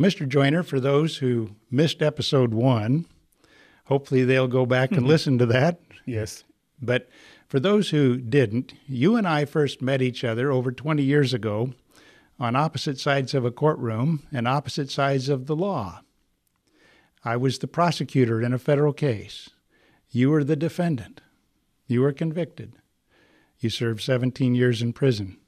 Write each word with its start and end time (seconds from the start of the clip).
Mr. 0.00 0.28
Joyner, 0.28 0.62
for 0.62 0.78
those 0.78 1.16
who 1.16 1.52
missed 1.70 2.02
episode 2.02 2.52
one, 2.52 3.06
hopefully 3.86 4.24
they'll 4.24 4.46
go 4.46 4.66
back 4.66 4.90
and 4.90 5.00
hmm. 5.00 5.06
listen 5.06 5.38
to 5.38 5.46
that. 5.46 5.80
Yes. 6.04 6.44
But 6.82 7.08
for 7.48 7.58
those 7.58 7.90
who 7.90 8.18
didn't, 8.18 8.74
you 8.86 9.16
and 9.16 9.26
I 9.26 9.46
first 9.46 9.80
met 9.80 10.02
each 10.02 10.22
other 10.22 10.52
over 10.52 10.70
20 10.70 11.02
years 11.02 11.32
ago 11.32 11.72
on 12.38 12.54
opposite 12.54 13.00
sides 13.00 13.32
of 13.32 13.46
a 13.46 13.50
courtroom 13.50 14.22
and 14.30 14.46
opposite 14.46 14.90
sides 14.90 15.30
of 15.30 15.46
the 15.46 15.56
law. 15.56 16.02
I 17.24 17.38
was 17.38 17.58
the 17.58 17.66
prosecutor 17.66 18.42
in 18.42 18.52
a 18.52 18.58
federal 18.58 18.92
case. 18.92 19.48
You 20.10 20.30
were 20.30 20.44
the 20.44 20.56
defendant. 20.56 21.22
You 21.86 22.02
were 22.02 22.12
convicted. 22.12 22.74
You 23.58 23.70
served 23.70 24.02
17 24.02 24.54
years 24.54 24.82
in 24.82 24.92
prison. 24.92 25.38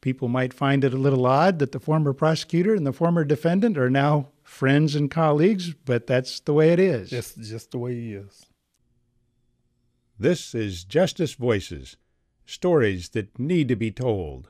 People 0.00 0.28
might 0.28 0.54
find 0.54 0.84
it 0.84 0.94
a 0.94 0.98
little 0.98 1.26
odd 1.26 1.58
that 1.58 1.72
the 1.72 1.80
former 1.80 2.12
prosecutor 2.12 2.74
and 2.74 2.86
the 2.86 2.92
former 2.92 3.24
defendant 3.24 3.76
are 3.76 3.90
now 3.90 4.28
friends 4.42 4.94
and 4.94 5.10
colleagues, 5.10 5.74
but 5.74 6.06
that's 6.06 6.40
the 6.40 6.52
way 6.52 6.70
it 6.70 6.78
is. 6.78 7.10
That's 7.10 7.34
just 7.34 7.72
the 7.72 7.78
way 7.78 7.94
he 7.94 8.14
is. 8.14 8.46
This 10.18 10.54
is 10.54 10.84
Justice 10.84 11.34
Voices 11.34 11.96
stories 12.48 13.10
that 13.10 13.38
need 13.38 13.68
to 13.68 13.76
be 13.76 13.90
told, 13.90 14.48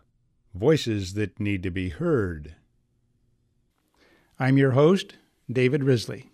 voices 0.55 1.15
that 1.15 1.41
need 1.41 1.65
to 1.65 1.71
be 1.71 1.89
heard. 1.89 2.55
I'm 4.39 4.57
your 4.57 4.71
host, 4.71 5.17
David 5.51 5.83
Risley. 5.83 6.31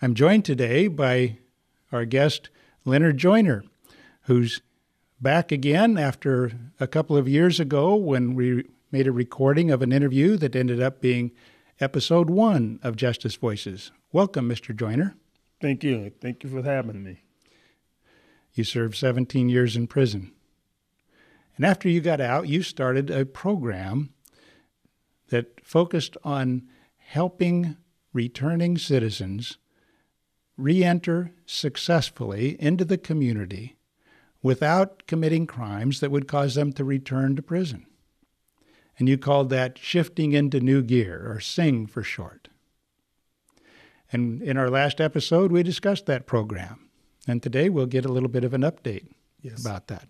I'm 0.00 0.14
joined 0.14 0.44
today 0.44 0.86
by 0.86 1.38
our 1.90 2.04
guest, 2.04 2.48
Leonard 2.84 3.18
Joyner, 3.18 3.64
who's 4.22 4.60
back 5.20 5.50
again 5.50 5.96
after 5.96 6.52
a 6.78 6.86
couple 6.86 7.16
of 7.16 7.28
years 7.28 7.58
ago 7.58 7.94
when 7.94 8.34
we 8.34 8.64
made 8.92 9.06
a 9.06 9.12
recording 9.12 9.70
of 9.70 9.82
an 9.82 9.92
interview 9.92 10.36
that 10.36 10.54
ended 10.54 10.80
up 10.80 11.00
being 11.00 11.32
episode 11.80 12.30
one 12.30 12.78
of 12.82 12.96
Justice 12.96 13.36
Voices. 13.36 13.90
Welcome, 14.12 14.48
Mr. 14.48 14.76
Joyner. 14.76 15.14
Thank 15.60 15.82
you. 15.84 16.12
Thank 16.20 16.44
you 16.44 16.50
for 16.50 16.62
having 16.62 17.02
me. 17.02 17.20
You 18.54 18.64
served 18.64 18.96
17 18.96 19.48
years 19.48 19.76
in 19.76 19.86
prison. 19.86 20.32
And 21.56 21.64
after 21.64 21.88
you 21.88 22.00
got 22.00 22.20
out, 22.20 22.48
you 22.48 22.62
started 22.62 23.10
a 23.10 23.24
program 23.24 24.10
that 25.28 25.64
focused 25.64 26.16
on 26.24 26.62
helping 26.98 27.76
returning 28.12 28.78
citizens 28.78 29.58
re 30.56 30.82
enter 30.84 31.32
successfully 31.44 32.60
into 32.60 32.84
the 32.84 32.98
community 32.98 33.75
without 34.46 35.04
committing 35.08 35.44
crimes 35.44 35.98
that 35.98 36.12
would 36.12 36.28
cause 36.28 36.54
them 36.54 36.72
to 36.72 36.84
return 36.84 37.34
to 37.34 37.42
prison. 37.42 37.84
And 38.96 39.08
you 39.08 39.18
called 39.18 39.50
that 39.50 39.76
shifting 39.76 40.34
into 40.34 40.60
new 40.60 40.82
gear, 40.82 41.26
or 41.28 41.40
SING 41.40 41.88
for 41.88 42.04
short. 42.04 42.48
And 44.12 44.40
in 44.40 44.56
our 44.56 44.70
last 44.70 45.00
episode, 45.00 45.50
we 45.50 45.64
discussed 45.64 46.06
that 46.06 46.26
program. 46.28 46.88
And 47.26 47.42
today 47.42 47.68
we'll 47.68 47.86
get 47.86 48.04
a 48.04 48.12
little 48.12 48.28
bit 48.28 48.44
of 48.44 48.54
an 48.54 48.62
update 48.62 49.08
Yes. 49.42 49.60
about 49.60 49.88
that. 49.88 50.08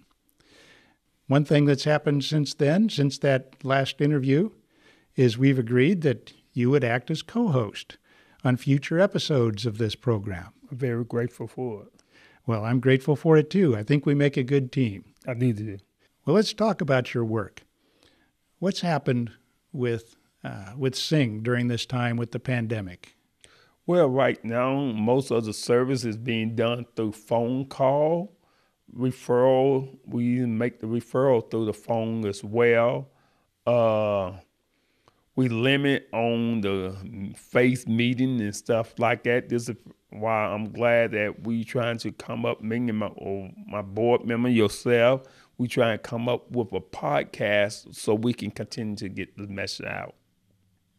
One 1.29 1.47
thing 1.47 1.65
that's 1.65 1.85
happened 1.85 2.23
since 2.23 2.53
then, 2.53 2.91
since 2.91 3.17
that 3.19 3.65
last 3.65 4.03
interview, 4.03 4.51
is 5.17 5.39
we've 5.39 5.59
agreed 5.59 6.03
that 6.03 6.35
you 6.53 6.69
would 6.69 6.85
act 6.85 7.11
as 7.11 7.23
co 7.23 7.49
host 7.49 7.97
on 8.45 8.59
future 8.59 9.01
episodes 9.01 9.65
of 9.65 9.79
this 9.79 9.95
program. 9.95 10.53
I'm 10.71 10.77
very 10.77 11.05
grateful 11.05 11.47
for 11.49 11.85
it. 11.85 11.96
Well, 12.47 12.65
I'm 12.65 12.81
grateful 12.81 13.17
for 13.17 13.37
it 13.37 13.51
too. 13.51 13.77
I 13.77 13.83
think 13.83 14.07
we 14.07 14.15
make 14.15 14.37
a 14.37 14.45
good 14.45 14.71
team. 14.71 15.05
I 15.27 15.35
needed 15.35 15.69
it. 15.69 15.83
Well, 16.25 16.37
let's 16.37 16.53
talk 16.53 16.81
about 16.81 17.13
your 17.13 17.25
work. 17.25 17.65
What's 18.59 18.81
happened 18.81 19.33
with 19.73 20.17
uh, 20.45 20.73
with 20.77 20.95
Sing 20.95 21.43
during 21.43 21.67
this 21.69 21.87
time 21.87 22.17
with 22.17 22.31
the 22.31 22.39
pandemic? 22.39 23.17
Well, 23.85 24.09
right 24.09 24.43
now, 24.45 24.75
most 24.77 25.31
of 25.31 25.45
the 25.45 25.53
service 25.53 26.05
is 26.05 26.17
being 26.17 26.57
done 26.57 26.87
through 26.95 27.13
phone 27.13 27.67
call, 27.67 28.37
referral. 28.97 29.99
We 30.05 30.41
make 30.47 30.81
the 30.81 30.87
referral 30.87 31.49
through 31.51 31.67
the 31.67 31.73
phone 31.73 32.27
as 32.27 32.43
well. 32.43 33.09
Uh, 33.67 34.33
we 35.37 35.49
limit 35.49 36.09
on 36.13 36.63
the 36.63 36.97
face 37.37 37.87
meeting 37.87 38.41
and 38.41 38.55
stuff 38.55 38.99
like 38.99 39.23
that. 39.25 39.49
This 39.49 39.69
is 39.69 39.77
why 40.11 40.47
I'm 40.47 40.73
glad 40.73 41.13
that 41.13 41.47
we 41.47 41.65
trying 41.65 41.99
to 41.99 42.13
come 42.13 42.47
up, 42.47 42.63
me 42.63 42.77
and 42.77 42.99
my, 42.99 43.07
or 43.07 43.51
my 43.67 43.83
board 43.83 44.25
member, 44.25 44.49
yourself, 44.49 45.23
we 45.59 45.69
try 45.69 45.93
and 45.93 46.03
come 46.03 46.29
up 46.29 46.51
with 46.51 46.73
a 46.73 46.81
podcast 46.81 47.95
so 47.95 48.15
we 48.15 48.33
can 48.33 48.51
continue 48.51 48.97
to 48.97 49.09
get 49.09 49.37
the 49.37 49.47
message 49.47 49.87
out. 49.87 50.15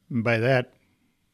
By 0.09 0.37
that, 0.39 0.73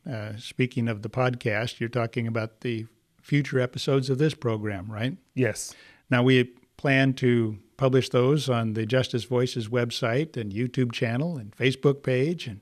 uh, 0.09 0.33
speaking 0.37 0.87
of 0.87 1.01
the 1.01 1.09
podcast, 1.09 1.79
you're 1.79 1.89
talking 1.89 2.27
about 2.27 2.61
the 2.61 2.85
future 3.21 3.59
episodes 3.59 4.09
of 4.09 4.17
this 4.17 4.33
program, 4.33 4.91
right? 4.91 5.17
Yes. 5.33 5.73
Now, 6.09 6.23
we 6.23 6.43
plan 6.77 7.13
to 7.13 7.57
publish 7.77 8.09
those 8.09 8.49
on 8.49 8.73
the 8.73 8.85
Justice 8.85 9.23
Voices 9.23 9.69
website 9.69 10.35
and 10.35 10.51
YouTube 10.51 10.91
channel 10.91 11.37
and 11.37 11.55
Facebook 11.55 12.03
page 12.03 12.47
and 12.47 12.59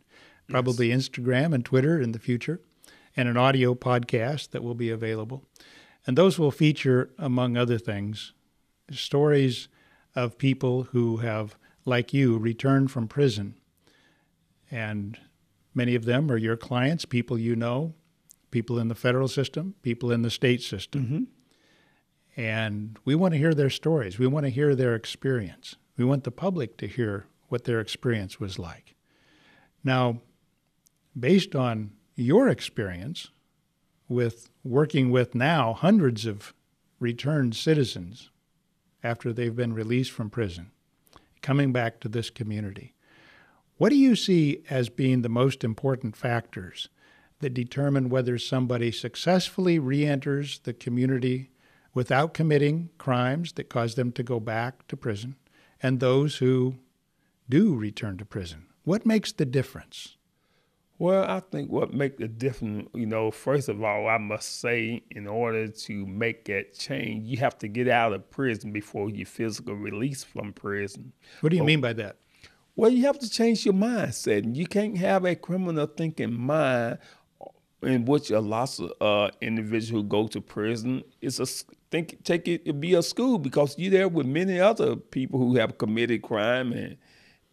probably 0.47 0.89
Instagram 0.89 1.53
and 1.53 1.65
Twitter 1.65 1.99
in 1.99 2.11
the 2.11 2.19
future, 2.19 2.61
and 3.15 3.27
an 3.27 3.37
audio 3.37 3.75
podcast 3.75 4.51
that 4.51 4.63
will 4.63 4.75
be 4.75 4.89
available. 4.89 5.43
And 6.05 6.17
those 6.17 6.39
will 6.39 6.51
feature, 6.51 7.11
among 7.17 7.57
other 7.57 7.77
things, 7.77 8.33
stories 8.91 9.67
of 10.15 10.37
people 10.37 10.83
who 10.83 11.17
have, 11.17 11.57
like 11.85 12.13
you, 12.13 12.37
returned 12.37 12.91
from 12.91 13.07
prison. 13.07 13.55
And 14.69 15.17
many 15.73 15.95
of 15.95 16.05
them 16.05 16.31
are 16.31 16.37
your 16.37 16.57
clients, 16.57 17.05
people 17.05 17.37
you 17.37 17.55
know, 17.55 17.93
people 18.49 18.79
in 18.79 18.87
the 18.87 18.95
federal 18.95 19.27
system, 19.27 19.75
people 19.81 20.11
in 20.11 20.21
the 20.21 20.29
state 20.29 20.61
system. 20.61 21.03
Mm-hmm. 21.05 22.41
And 22.41 22.97
we 23.05 23.15
want 23.15 23.33
to 23.33 23.37
hear 23.37 23.53
their 23.53 23.69
stories. 23.69 24.17
We 24.17 24.27
want 24.27 24.45
to 24.45 24.49
hear 24.49 24.75
their 24.75 24.95
experience. 24.95 25.75
We 25.97 26.05
want 26.05 26.23
the 26.23 26.31
public 26.31 26.77
to 26.77 26.87
hear 26.87 27.25
what 27.49 27.65
their 27.65 27.79
experience 27.79 28.39
was 28.39 28.57
like. 28.57 28.95
Now, 29.83 30.21
based 31.19 31.55
on 31.55 31.91
your 32.15 32.47
experience 32.49 33.29
with 34.07 34.49
working 34.63 35.11
with 35.11 35.33
now 35.33 35.73
hundreds 35.73 36.25
of 36.25 36.53
returned 36.99 37.55
citizens 37.55 38.29
after 39.03 39.33
they've 39.33 39.55
been 39.55 39.73
released 39.73 40.11
from 40.11 40.29
prison, 40.29 40.71
coming 41.41 41.71
back 41.71 41.99
to 41.99 42.09
this 42.09 42.29
community, 42.29 42.93
what 43.77 43.89
do 43.89 43.95
you 43.95 44.15
see 44.15 44.61
as 44.69 44.89
being 44.89 45.21
the 45.21 45.29
most 45.29 45.63
important 45.63 46.15
factors 46.15 46.89
that 47.39 47.53
determine 47.53 48.09
whether 48.09 48.37
somebody 48.37 48.91
successfully 48.91 49.79
re 49.79 50.05
enters 50.05 50.59
the 50.59 50.73
community 50.73 51.49
without 51.93 52.33
committing 52.33 52.89
crimes 52.97 53.53
that 53.53 53.69
cause 53.69 53.95
them 53.95 54.11
to 54.11 54.21
go 54.21 54.39
back 54.39 54.87
to 54.87 54.95
prison 54.95 55.35
and 55.81 55.99
those 55.99 56.37
who 56.37 56.75
do 57.49 57.75
return 57.75 58.17
to 58.17 58.25
prison? 58.25 58.67
What 58.83 59.05
makes 59.05 59.31
the 59.31 59.45
difference? 59.45 60.17
Well, 61.01 61.25
I 61.27 61.39
think 61.39 61.71
what 61.71 61.95
makes 61.95 62.19
the 62.19 62.27
difference, 62.27 62.87
you 62.93 63.07
know, 63.07 63.31
first 63.31 63.69
of 63.69 63.83
all, 63.83 64.07
I 64.07 64.19
must 64.19 64.59
say, 64.59 65.01
in 65.09 65.25
order 65.25 65.67
to 65.67 66.05
make 66.05 66.45
that 66.45 66.77
change, 66.77 67.27
you 67.27 67.37
have 67.37 67.57
to 67.57 67.67
get 67.67 67.87
out 67.87 68.13
of 68.13 68.29
prison 68.29 68.71
before 68.71 69.09
you 69.09 69.25
physical 69.25 69.73
release 69.73 70.23
from 70.23 70.53
prison. 70.53 71.11
What 71.39 71.49
do 71.49 71.55
you 71.55 71.63
mean 71.63 71.81
by 71.81 71.93
that? 71.93 72.17
Well, 72.75 72.91
you 72.91 73.07
have 73.07 73.17
to 73.17 73.27
change 73.27 73.65
your 73.65 73.73
mindset. 73.73 74.43
and 74.43 74.55
You 74.55 74.67
can't 74.67 74.95
have 74.99 75.25
a 75.25 75.33
criminal 75.33 75.87
thinking 75.87 76.39
mind 76.39 76.99
in 77.81 78.05
which 78.05 78.29
a 78.29 78.39
lot 78.39 78.79
of 78.79 78.91
uh, 79.01 79.31
individuals 79.41 80.03
who 80.03 80.07
go 80.07 80.27
to 80.27 80.39
prison 80.39 81.03
is 81.19 81.39
a 81.39 81.47
think 81.89 82.23
take 82.23 82.47
it 82.47 82.79
be 82.79 82.93
a 82.93 83.01
school 83.01 83.39
because 83.39 83.75
you're 83.79 83.89
there 83.89 84.07
with 84.07 84.27
many 84.27 84.59
other 84.59 84.95
people 84.95 85.39
who 85.39 85.55
have 85.55 85.79
committed 85.79 86.21
crime 86.21 86.71
and 86.71 86.97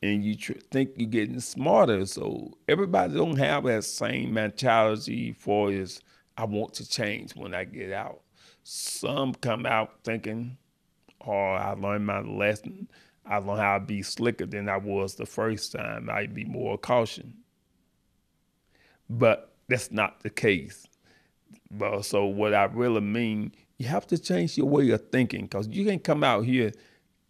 and 0.03 0.25
you 0.25 0.37
tr- 0.37 0.53
think 0.71 0.91
you're 0.97 1.09
getting 1.09 1.41
smarter. 1.41 2.07
So 2.07 2.53
everybody 2.69 3.15
don't 3.15 3.39
have 3.39 3.65
that 3.65 3.85
same 3.85 4.33
mentality 4.33 5.33
for 5.33 5.73
is 5.73 6.00
I 6.37 6.45
want 6.45 6.75
to 6.75 6.89
change 6.89 7.35
when 7.35 7.55
I 7.55 7.65
get 7.65 7.93
out. 7.93 8.21
Some 8.62 9.35
come 9.35 9.67
out 9.67 9.93
thinking, 10.05 10.56
"Oh, 11.27 11.33
I 11.33 11.73
learned 11.73 12.06
my 12.06 12.21
lesson. 12.21 12.89
I 13.27 13.39
learned 13.39 13.61
how 13.61 13.79
to 13.79 13.85
be 13.85 14.03
slicker 14.03 14.47
than 14.47 14.69
I 14.69 14.77
was 14.77 15.15
the 15.15 15.27
first 15.27 15.73
time. 15.73 16.09
I'd 16.11 16.35
be 16.35 16.44
more 16.44 16.79
caution." 16.79 17.35
But 19.11 19.53
that's 19.69 19.91
not 19.91 20.21
the 20.21 20.31
case. 20.31 20.87
But 21.71 22.03
so 22.03 22.27
what 22.27 22.55
I 22.55 22.65
really 22.65 23.01
mean, 23.01 23.53
you 23.79 23.87
have 23.87 24.06
to 24.09 24.19
change 24.19 24.56
your 24.56 24.67
way 24.69 24.91
of 24.91 25.11
thinking 25.11 25.43
because 25.43 25.69
you 25.69 25.85
can 25.85 25.99
come 25.99 26.23
out 26.23 26.44
here 26.44 26.73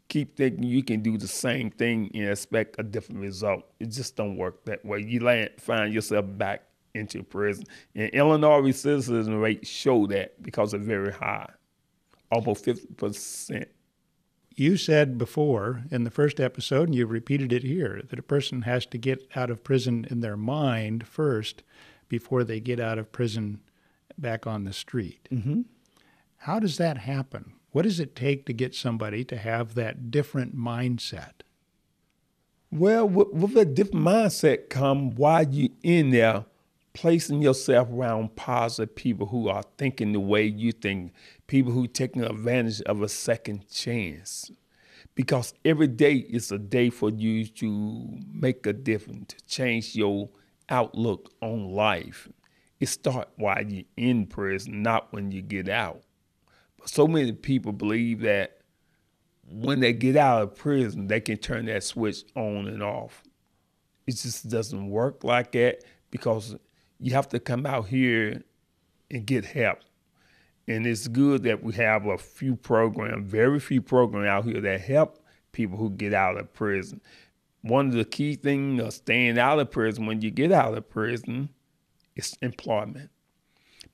keep 0.08 0.36
thinking 0.36 0.62
you 0.62 0.82
can 0.82 1.02
do 1.02 1.18
the 1.18 1.28
same 1.28 1.70
thing 1.70 2.10
and 2.14 2.28
expect 2.28 2.76
a 2.78 2.82
different 2.82 3.20
result. 3.20 3.64
It 3.78 3.90
just 3.90 4.16
don't 4.16 4.36
work 4.36 4.64
that 4.64 4.84
way. 4.84 5.00
You 5.00 5.20
land, 5.20 5.50
find 5.58 5.92
yourself 5.92 6.24
back 6.28 6.64
into 6.94 7.22
prison. 7.22 7.64
And 7.94 8.10
Illinois 8.10 8.60
recidivism 8.60 9.40
rate 9.40 9.66
show 9.66 10.06
that 10.06 10.42
because 10.42 10.74
it's 10.74 10.84
very 10.84 11.12
high, 11.12 11.50
almost 12.32 12.64
fifty 12.64 12.86
percent. 12.94 13.68
you 14.58 14.76
said 14.76 15.16
before 15.18 15.84
in 15.90 16.02
the 16.04 16.10
first 16.10 16.40
episode, 16.40 16.88
and 16.88 16.94
you've 16.94 17.10
repeated 17.10 17.52
it 17.52 17.62
here, 17.62 18.02
that 18.10 18.18
a 18.18 18.22
person 18.22 18.62
has 18.62 18.84
to 18.86 18.98
get 18.98 19.28
out 19.36 19.50
of 19.50 19.62
prison 19.62 20.06
in 20.10 20.20
their 20.20 20.36
mind 20.36 21.06
first 21.06 21.62
before 22.08 22.42
they 22.42 22.58
get 22.58 22.80
out 22.80 22.98
of 22.98 23.12
prison 23.12 23.60
back 24.16 24.46
on 24.46 24.64
the 24.64 24.72
street. 24.72 25.28
Mm-hmm. 25.30 25.60
How 26.38 26.58
does 26.58 26.76
that 26.78 26.98
happen? 26.98 27.52
What 27.72 27.82
does 27.82 28.00
it 28.00 28.16
take 28.16 28.46
to 28.46 28.52
get 28.52 28.74
somebody 28.74 29.24
to 29.24 29.36
have 29.36 29.74
that 29.74 30.10
different 30.10 30.56
mindset? 30.56 31.42
Well, 32.70 33.08
with, 33.08 33.28
with 33.28 33.56
a 33.56 33.64
different 33.64 34.06
mindset 34.06 34.68
come 34.68 35.14
while 35.14 35.46
you 35.48 35.70
in 35.82 36.10
there, 36.10 36.44
placing 36.92 37.42
yourself 37.42 37.88
around 37.90 38.36
positive 38.36 38.94
people 38.94 39.26
who 39.26 39.48
are 39.48 39.62
thinking 39.76 40.12
the 40.12 40.20
way 40.20 40.44
you 40.44 40.72
think, 40.72 41.12
people 41.46 41.72
who 41.72 41.86
taking 41.86 42.22
advantage 42.22 42.80
of 42.82 43.02
a 43.02 43.08
second 43.08 43.68
chance. 43.70 44.50
Because 45.14 45.54
every 45.64 45.88
day 45.88 46.14
is 46.14 46.50
a 46.50 46.58
day 46.58 46.90
for 46.90 47.10
you 47.10 47.46
to 47.46 48.18
make 48.32 48.66
a 48.66 48.72
difference, 48.72 49.34
to 49.34 49.44
change 49.46 49.94
your 49.94 50.28
outlook 50.68 51.32
on 51.40 51.72
life. 51.72 52.28
It 52.80 52.88
starts 52.88 53.30
while 53.36 53.62
you're 53.64 53.84
in 53.96 54.26
prison, 54.26 54.82
not 54.82 55.12
when 55.12 55.32
you 55.32 55.42
get 55.42 55.68
out. 55.68 56.02
So 56.88 57.06
many 57.06 57.32
people 57.32 57.72
believe 57.72 58.20
that 58.20 58.60
when 59.50 59.80
they 59.80 59.92
get 59.92 60.16
out 60.16 60.42
of 60.42 60.54
prison, 60.54 61.06
they 61.06 61.20
can 61.20 61.36
turn 61.36 61.66
that 61.66 61.84
switch 61.84 62.24
on 62.34 62.66
and 62.66 62.82
off. 62.82 63.22
It 64.06 64.12
just 64.12 64.48
doesn't 64.48 64.88
work 64.88 65.22
like 65.22 65.52
that 65.52 65.84
because 66.10 66.56
you 66.98 67.12
have 67.12 67.28
to 67.28 67.40
come 67.40 67.66
out 67.66 67.88
here 67.88 68.42
and 69.10 69.26
get 69.26 69.44
help. 69.44 69.80
And 70.66 70.86
it's 70.86 71.08
good 71.08 71.42
that 71.42 71.62
we 71.62 71.74
have 71.74 72.06
a 72.06 72.16
few 72.16 72.56
programs, 72.56 73.30
very 73.30 73.60
few 73.60 73.82
programs 73.82 74.26
out 74.26 74.44
here 74.46 74.60
that 74.62 74.80
help 74.80 75.22
people 75.52 75.76
who 75.76 75.90
get 75.90 76.14
out 76.14 76.38
of 76.38 76.54
prison. 76.54 77.02
One 77.60 77.88
of 77.88 77.92
the 77.92 78.04
key 78.06 78.34
things 78.34 78.82
of 78.82 78.94
staying 78.94 79.38
out 79.38 79.58
of 79.58 79.70
prison 79.70 80.06
when 80.06 80.22
you 80.22 80.30
get 80.30 80.52
out 80.52 80.76
of 80.76 80.88
prison 80.88 81.50
is 82.16 82.34
employment. 82.40 83.10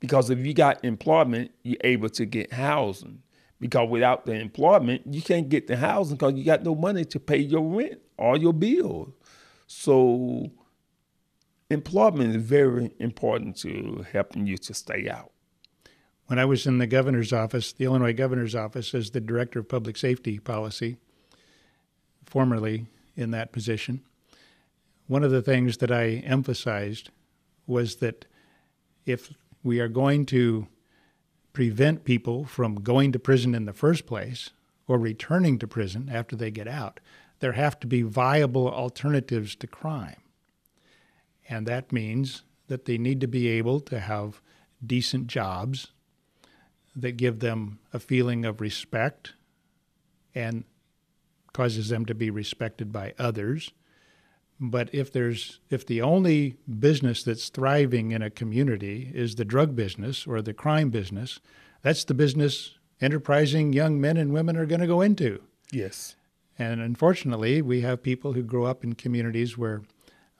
Because 0.04 0.28
if 0.28 0.44
you 0.44 0.52
got 0.52 0.84
employment, 0.84 1.50
you're 1.62 1.78
able 1.82 2.10
to 2.10 2.26
get 2.26 2.52
housing. 2.52 3.22
Because 3.58 3.88
without 3.88 4.26
the 4.26 4.34
employment, 4.34 5.00
you 5.06 5.22
can't 5.22 5.48
get 5.48 5.66
the 5.66 5.78
housing 5.78 6.18
because 6.18 6.34
you 6.34 6.44
got 6.44 6.62
no 6.62 6.74
money 6.74 7.06
to 7.06 7.18
pay 7.18 7.38
your 7.38 7.62
rent 7.62 8.02
or 8.18 8.36
your 8.36 8.52
bills. 8.52 9.14
So 9.66 10.50
employment 11.70 12.36
is 12.36 12.42
very 12.42 12.92
important 12.98 13.56
to 13.60 14.04
helping 14.12 14.46
you 14.46 14.58
to 14.58 14.74
stay 14.74 15.08
out. 15.08 15.32
When 16.26 16.38
I 16.38 16.44
was 16.44 16.66
in 16.66 16.76
the 16.76 16.86
governor's 16.86 17.32
office, 17.32 17.72
the 17.72 17.86
Illinois 17.86 18.12
governor's 18.12 18.54
office, 18.54 18.92
as 18.92 19.10
the 19.10 19.22
director 19.22 19.60
of 19.60 19.70
public 19.70 19.96
safety 19.96 20.38
policy, 20.38 20.98
formerly 22.26 22.88
in 23.16 23.30
that 23.30 23.52
position, 23.52 24.02
one 25.06 25.24
of 25.24 25.30
the 25.30 25.40
things 25.40 25.78
that 25.78 25.90
I 25.90 26.22
emphasized 26.26 27.08
was 27.66 27.96
that 27.96 28.26
if 29.06 29.32
we 29.64 29.80
are 29.80 29.88
going 29.88 30.26
to 30.26 30.68
prevent 31.52 32.04
people 32.04 32.44
from 32.44 32.76
going 32.76 33.10
to 33.10 33.18
prison 33.18 33.54
in 33.54 33.64
the 33.64 33.72
first 33.72 34.06
place 34.06 34.50
or 34.86 34.98
returning 34.98 35.58
to 35.58 35.66
prison 35.66 36.10
after 36.12 36.36
they 36.36 36.50
get 36.50 36.68
out, 36.68 37.00
there 37.40 37.52
have 37.52 37.80
to 37.80 37.86
be 37.86 38.02
viable 38.02 38.68
alternatives 38.68 39.56
to 39.56 39.66
crime. 39.66 40.20
And 41.48 41.66
that 41.66 41.92
means 41.92 42.42
that 42.68 42.84
they 42.84 42.98
need 42.98 43.20
to 43.20 43.26
be 43.26 43.48
able 43.48 43.80
to 43.80 44.00
have 44.00 44.40
decent 44.84 45.26
jobs 45.26 45.88
that 46.94 47.16
give 47.16 47.40
them 47.40 47.78
a 47.92 47.98
feeling 47.98 48.44
of 48.44 48.60
respect 48.60 49.32
and 50.34 50.64
causes 51.52 51.88
them 51.88 52.04
to 52.06 52.14
be 52.14 52.30
respected 52.30 52.92
by 52.92 53.14
others. 53.18 53.72
But 54.70 54.94
if 54.94 55.12
there's 55.12 55.60
if 55.68 55.86
the 55.86 56.00
only 56.00 56.56
business 56.78 57.22
that's 57.22 57.50
thriving 57.50 58.12
in 58.12 58.22
a 58.22 58.30
community 58.30 59.10
is 59.14 59.34
the 59.34 59.44
drug 59.44 59.76
business 59.76 60.26
or 60.26 60.40
the 60.40 60.54
crime 60.54 60.88
business, 60.88 61.40
that's 61.82 62.04
the 62.04 62.14
business 62.14 62.78
enterprising 63.00 63.74
young 63.74 64.00
men 64.00 64.16
and 64.16 64.32
women 64.32 64.56
are 64.56 64.64
going 64.64 64.80
to 64.80 64.86
go 64.86 65.02
into. 65.02 65.42
Yes. 65.70 66.16
And 66.58 66.80
unfortunately, 66.80 67.60
we 67.60 67.82
have 67.82 68.02
people 68.02 68.32
who 68.32 68.42
grow 68.42 68.64
up 68.64 68.84
in 68.84 68.94
communities 68.94 69.58
where 69.58 69.82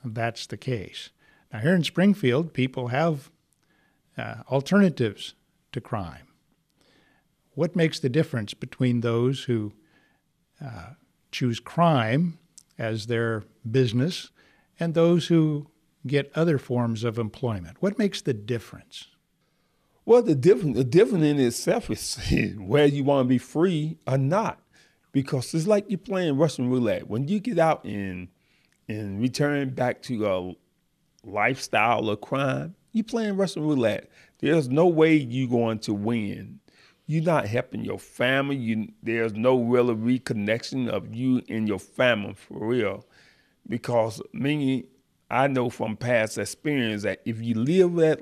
that's 0.03 0.47
the 0.47 0.56
case. 0.56 1.11
Now, 1.53 1.59
here 1.59 1.75
in 1.75 1.85
Springfield, 1.85 2.55
people 2.55 2.88
have 2.88 3.31
uh, 4.17 4.37
alternatives 4.50 5.35
to 5.73 5.81
crime. 5.81 6.29
What 7.55 7.77
makes 7.77 7.99
the 7.99 8.09
difference 8.09 8.55
between 8.55 9.00
those 9.00 9.44
who 9.44 9.73
uh, 10.65 10.91
choose 11.31 11.61
crime 11.61 12.38
as 12.79 13.06
their 13.06 13.44
business 13.71 14.31
and 14.79 14.94
those 14.94 15.29
who 15.29 15.69
get 16.06 16.31
other 16.35 16.59
forms 16.59 17.05
of 17.05 17.19
employment? 17.19 17.76
What 17.81 17.99
makes 17.99 18.23
the 18.23 18.35
difference? 18.35 19.09
Well, 20.06 20.23
the 20.23 20.35
difference, 20.35 20.76
the 20.76 20.85
difference 20.85 21.25
in 21.25 21.41
itself 21.41 21.91
is 21.91 22.19
whether 22.59 22.94
you 22.94 23.05
want 23.05 23.25
to 23.25 23.29
be 23.29 23.38
free 23.38 23.99
or 24.06 24.19
not, 24.19 24.61
because 25.12 25.55
it's 25.55 25.67
like 25.67 25.87
you're 25.88 25.99
playing 25.99 26.37
Russian 26.37 26.69
roulette. 26.69 27.09
When 27.09 27.29
you 27.29 27.41
get 27.41 27.59
out 27.59 27.85
and 27.85 28.29
and 28.87 29.20
return 29.20 29.70
back 29.70 30.03
to 30.03 30.27
a 30.27 30.53
lifestyle 31.27 32.11
of 32.11 32.20
crime, 32.20 32.75
you're 32.93 33.05
playing 33.05 33.37
Russian 33.37 33.62
roulette. 33.62 34.11
There's 34.41 34.69
no 34.69 34.87
way 34.87 35.17
you're 35.17 35.49
going 35.49 35.79
to 35.81 35.94
win. 35.94 36.61
You're 37.06 37.25
not 37.25 37.47
helping 37.47 37.85
your 37.85 37.99
family. 37.99 38.56
You, 38.56 38.89
there's 39.03 39.35
no 39.35 39.61
real 39.61 39.95
reconnection 39.95 40.89
of 40.89 41.15
you 41.15 41.43
and 41.49 41.69
your 41.69 41.79
family 41.79 42.35
for 42.35 42.67
real. 42.67 43.05
Because 43.69 44.23
me, 44.33 44.87
I 45.31 45.49
know 45.49 45.69
from 45.71 45.97
past 45.97 46.39
experience 46.39 47.03
that 47.03 47.21
if 47.25 47.43
you 47.43 47.55
live 47.56 47.95
that 47.97 48.21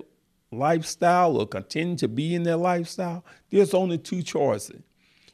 lifestyle 0.51 1.37
or 1.37 1.47
continue 1.47 1.97
to 1.97 2.09
be 2.09 2.35
in 2.35 2.43
that 2.45 2.59
lifestyle, 2.59 3.25
there's 3.51 3.75
only 3.75 3.99
two 3.99 4.23
choices. 4.23 4.83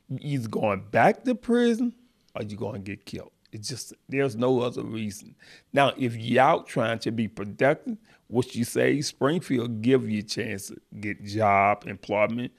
You're 0.08 0.40
either 0.40 0.48
going 0.48 0.84
back 0.90 1.24
to 1.24 1.34
prison 1.34 1.94
or 2.34 2.42
you're 2.42 2.58
going 2.58 2.74
to 2.74 2.78
get 2.78 3.04
killed. 3.04 3.32
It's 3.50 3.68
just 3.68 3.94
there's 4.08 4.36
no 4.36 4.60
other 4.60 4.82
reason. 4.82 5.34
Now, 5.72 5.92
if 5.96 6.16
you're 6.16 6.42
out 6.42 6.66
trying 6.66 6.98
to 7.00 7.10
be 7.10 7.28
productive, 7.28 7.96
what 8.26 8.54
you 8.54 8.64
say, 8.64 9.00
Springfield 9.00 9.80
give 9.80 10.08
you 10.08 10.20
a 10.20 10.22
chance 10.22 10.68
to 10.68 10.76
get 11.00 11.24
job, 11.24 11.84
employment. 11.86 12.52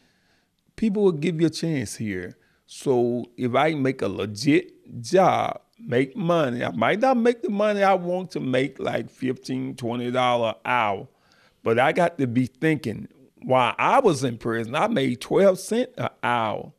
People 0.80 1.04
will 1.04 1.12
give 1.12 1.42
you 1.42 1.48
a 1.48 1.50
chance 1.50 1.98
here. 1.98 2.38
So 2.66 3.26
if 3.36 3.54
I 3.54 3.74
make 3.74 4.02
a 4.02 4.08
legit 4.08 5.02
job, 5.02 5.60
make 5.78 6.16
money, 6.16 6.64
I 6.64 6.72
might 6.72 7.02
not 7.02 7.18
make 7.18 7.42
the 7.42 7.50
money 7.50 7.84
I 7.84 7.96
want 7.96 8.32
to 8.32 8.40
make, 8.40 8.80
like 8.80 9.12
$15, 9.12 9.76
$20 9.76 10.50
an 10.50 10.56
hour, 10.64 11.10
but 11.64 11.80
I 11.80 11.92
got 11.92 12.18
to 12.20 12.28
be 12.28 12.46
thinking, 12.46 13.10
while 13.42 13.76
I 13.78 14.00
was 14.00 14.24
in 14.24 14.38
prison, 14.38 14.74
I 14.74 14.88
made 14.88 15.20
12 15.20 15.60
cents 15.60 15.92
an 15.98 16.12
hour. 16.24 16.72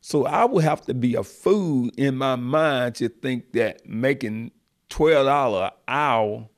So 0.00 0.26
I 0.26 0.44
would 0.44 0.64
have 0.64 0.84
to 0.86 0.94
be 0.94 1.14
a 1.14 1.22
fool 1.22 1.88
in 1.96 2.16
my 2.16 2.34
mind 2.34 2.96
to 2.96 3.08
think 3.08 3.52
that 3.52 3.88
making 3.88 4.50
twelve 4.88 5.26
dollar 5.26 5.66
an 5.66 5.70
hour 5.86 6.48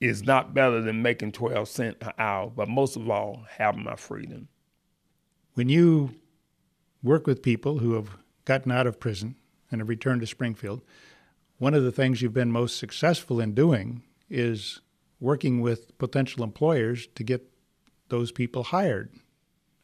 is 0.00 0.22
not 0.22 0.54
better 0.54 0.80
than 0.80 1.02
making 1.02 1.32
twelve 1.32 1.68
cent 1.68 1.98
an 2.00 2.12
hour. 2.16 2.48
But 2.48 2.70
most 2.70 2.96
of 2.96 3.10
all, 3.10 3.44
having 3.50 3.84
my 3.84 3.96
freedom. 3.96 4.48
When 5.54 5.68
you 5.68 6.16
work 7.02 7.26
with 7.26 7.42
people 7.42 7.78
who 7.78 7.94
have 7.94 8.16
gotten 8.44 8.72
out 8.72 8.86
of 8.86 9.00
prison 9.00 9.36
and 9.70 9.80
have 9.80 9.88
returned 9.88 10.20
to 10.20 10.26
Springfield, 10.26 10.82
one 11.58 11.74
of 11.74 11.84
the 11.84 11.92
things 11.92 12.20
you've 12.20 12.34
been 12.34 12.50
most 12.50 12.76
successful 12.76 13.40
in 13.40 13.54
doing 13.54 14.02
is 14.28 14.80
working 15.20 15.60
with 15.60 15.96
potential 15.98 16.42
employers 16.42 17.06
to 17.14 17.22
get 17.22 17.48
those 18.08 18.32
people 18.32 18.64
hired 18.64 19.12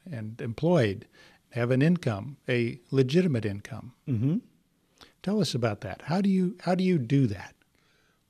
and 0.09 0.39
employed 0.41 1.07
have 1.51 1.71
an 1.71 1.81
income, 1.81 2.37
a 2.47 2.79
legitimate 2.91 3.45
income. 3.45 3.93
Mm-hmm. 4.07 4.37
Tell 5.23 5.39
us 5.39 5.53
about 5.53 5.81
that. 5.81 6.03
How 6.05 6.21
do 6.21 6.29
you 6.29 6.55
how 6.61 6.75
do 6.75 6.83
you 6.83 6.97
do 6.97 7.27
that? 7.27 7.55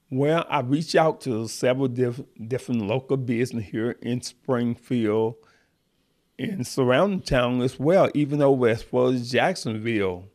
Well, 0.10 0.45
I 0.50 0.60
reach 0.60 0.95
out 0.95 1.21
to 1.21 1.48
several 1.48 1.88
diff- 1.88 2.21
different 2.48 2.81
local 2.81 3.15
business 3.17 3.65
here 3.65 3.91
in 4.01 4.21
Springfield 4.21 5.36
and 6.50 6.65
surrounding 6.65 7.21
town 7.21 7.62
as 7.62 7.79
well, 7.79 8.10
even 8.13 8.41
as 8.41 8.83
far 8.83 9.10
as 9.10 9.31
Jacksonville. 9.31 10.25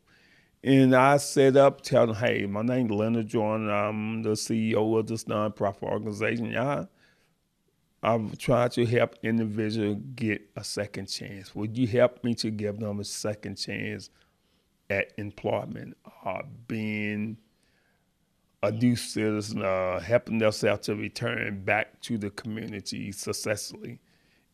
And 0.63 0.95
I 0.95 1.17
set 1.19 1.57
up, 1.57 1.83
telling, 1.83 2.17
hey, 2.17 2.47
my 2.47 2.63
name's 2.63 2.91
Leonard 2.91 3.29
Joyner. 3.29 3.73
I'm 3.73 4.23
the 4.23 4.31
CEO 4.31 4.99
of 4.99 5.07
this 5.07 5.25
nonprofit 5.25 5.85
organization. 5.85 6.51
Yeah, 6.51 6.87
I've 8.03 8.37
tried 8.39 8.73
to 8.73 8.85
help 8.85 9.17
individuals 9.23 9.99
get 10.15 10.43
a 10.57 10.65
second 10.65 11.07
chance. 11.07 11.55
Would 11.55 11.77
you 11.77 11.87
help 11.87 12.23
me 12.25 12.35
to 12.37 12.51
give 12.51 12.79
them 12.79 13.01
a 13.01 13.05
second 13.05 13.57
chance 13.57 14.11
at 14.91 15.13
employment, 15.19 15.97
uh, 16.25 16.43
being 16.69 17.37
a 18.63 18.71
new 18.71 18.97
citizen, 18.97 19.63
uh, 19.63 20.01
helping 20.01 20.39
themselves 20.39 20.87
to 20.87 20.95
return 20.95 21.65
back 21.65 22.01
to 22.03 22.19
the 22.19 22.31
community 22.31 23.13
successfully? 23.13 24.01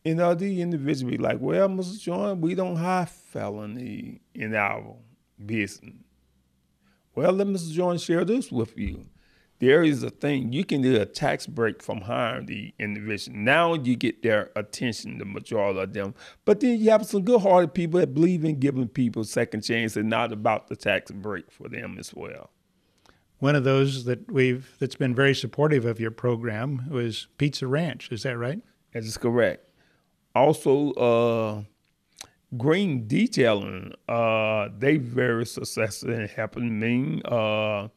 And 0.05 0.19
uh, 0.19 0.33
the 0.33 0.61
individual 0.61 1.11
be 1.11 1.17
like, 1.17 1.39
well, 1.39 1.69
Mr. 1.69 1.99
Joyner, 1.99 2.35
we 2.35 2.55
don't 2.55 2.75
have 2.75 3.09
felony 3.09 4.21
in 4.35 4.53
our 4.53 4.97
business. 5.45 5.95
Well, 7.15 7.31
let 7.31 7.47
Mr. 7.47 7.71
Joyner 7.71 7.99
share 7.99 8.25
this 8.25 8.51
with 8.51 8.77
you. 8.77 9.05
There 9.59 9.81
is 9.81 10.03
a 10.03 10.09
thing 10.09 10.51
you 10.51 10.65
can 10.65 10.81
do 10.81 10.99
a 10.99 11.05
tax 11.05 11.47
break 11.47 11.81
from 11.81 12.01
hiring 12.01 12.47
the 12.47 12.73
individual. 12.79 13.37
Now 13.37 13.75
you 13.75 13.95
get 13.95 14.21
their 14.21 14.51
attention, 14.57 15.19
the 15.19 15.25
majority 15.25 15.79
of 15.79 15.93
them. 15.93 16.15
But 16.43 16.59
then 16.59 16.79
you 16.79 16.89
have 16.89 17.05
some 17.05 17.21
good-hearted 17.21 17.73
people 17.73 18.01
that 18.01 18.13
believe 18.13 18.43
in 18.43 18.59
giving 18.59 18.89
people 18.89 19.23
second 19.23 19.61
chance 19.61 19.95
and 19.95 20.09
not 20.09 20.33
about 20.33 20.67
the 20.67 20.75
tax 20.75 21.11
break 21.11 21.49
for 21.49 21.69
them 21.69 21.97
as 21.97 22.13
well. 22.13 22.49
One 23.39 23.55
of 23.55 23.63
those 23.63 24.03
that 24.05 24.29
we've 24.29 24.75
that's 24.79 24.95
been 24.95 25.15
very 25.15 25.35
supportive 25.35 25.85
of 25.85 25.99
your 25.99 26.11
program 26.11 26.89
was 26.89 27.27
Pizza 27.37 27.65
Ranch. 27.65 28.11
Is 28.11 28.23
that 28.23 28.37
right? 28.37 28.59
That 28.93 29.03
is 29.03 29.17
correct. 29.17 29.65
Also, 30.35 30.91
uh, 30.93 31.63
Green 32.57 33.07
Detailing, 33.07 33.93
uh, 34.07 34.69
they 34.77 34.97
very 34.97 35.45
successful 35.45 36.11
in 36.11 36.27
helping 36.27 36.79
me. 36.79 37.21
Uh, 37.25 37.87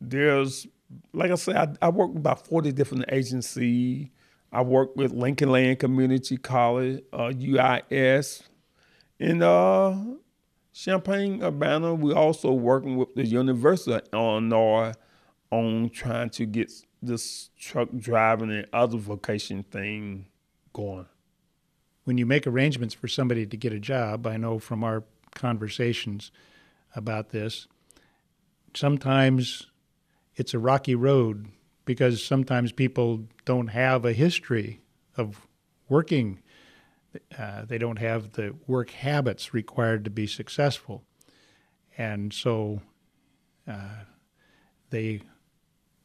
there's, 0.00 0.66
like 1.12 1.30
I 1.30 1.34
said, 1.34 1.56
I, 1.56 1.86
I 1.86 1.88
work 1.90 2.08
with 2.08 2.18
about 2.18 2.46
40 2.46 2.72
different 2.72 3.04
agencies. 3.08 4.08
I 4.52 4.62
work 4.62 4.94
with 4.96 5.12
Lincoln 5.12 5.50
Land 5.50 5.78
Community 5.78 6.36
College, 6.36 7.02
uh, 7.12 7.32
UIS, 7.34 8.42
and 9.18 9.42
uh, 9.42 9.96
Champaign 10.72 11.42
Urbana. 11.42 11.94
We're 11.94 12.14
also 12.14 12.52
working 12.52 12.96
with 12.96 13.14
the 13.14 13.26
University 13.26 13.94
of 13.94 14.02
Illinois 14.12 14.92
on 15.50 15.90
trying 15.90 16.30
to 16.30 16.46
get 16.46 16.72
this 17.02 17.50
truck 17.58 17.88
driving 17.96 18.50
and 18.50 18.66
other 18.72 18.98
vocation 18.98 19.64
thing 19.64 20.26
going 20.74 21.06
when 22.04 22.18
you 22.18 22.26
make 22.26 22.46
arrangements 22.46 22.94
for 22.94 23.08
somebody 23.08 23.46
to 23.46 23.56
get 23.56 23.72
a 23.72 23.80
job, 23.80 24.26
I 24.26 24.36
know 24.36 24.58
from 24.58 24.84
our 24.84 25.04
conversations 25.34 26.30
about 26.94 27.30
this, 27.30 27.66
sometimes 28.74 29.66
it's 30.36 30.54
a 30.54 30.58
rocky 30.58 30.94
road 30.94 31.48
because 31.84 32.24
sometimes 32.24 32.72
people 32.72 33.24
don't 33.44 33.68
have 33.68 34.04
a 34.04 34.12
history 34.12 34.80
of 35.16 35.46
working. 35.88 36.40
Uh, 37.36 37.64
they 37.64 37.78
don't 37.78 37.98
have 37.98 38.32
the 38.32 38.54
work 38.66 38.90
habits 38.90 39.54
required 39.54 40.04
to 40.04 40.10
be 40.10 40.26
successful. 40.26 41.04
And 41.96 42.32
so 42.32 42.82
uh, 43.68 44.04
they 44.90 45.20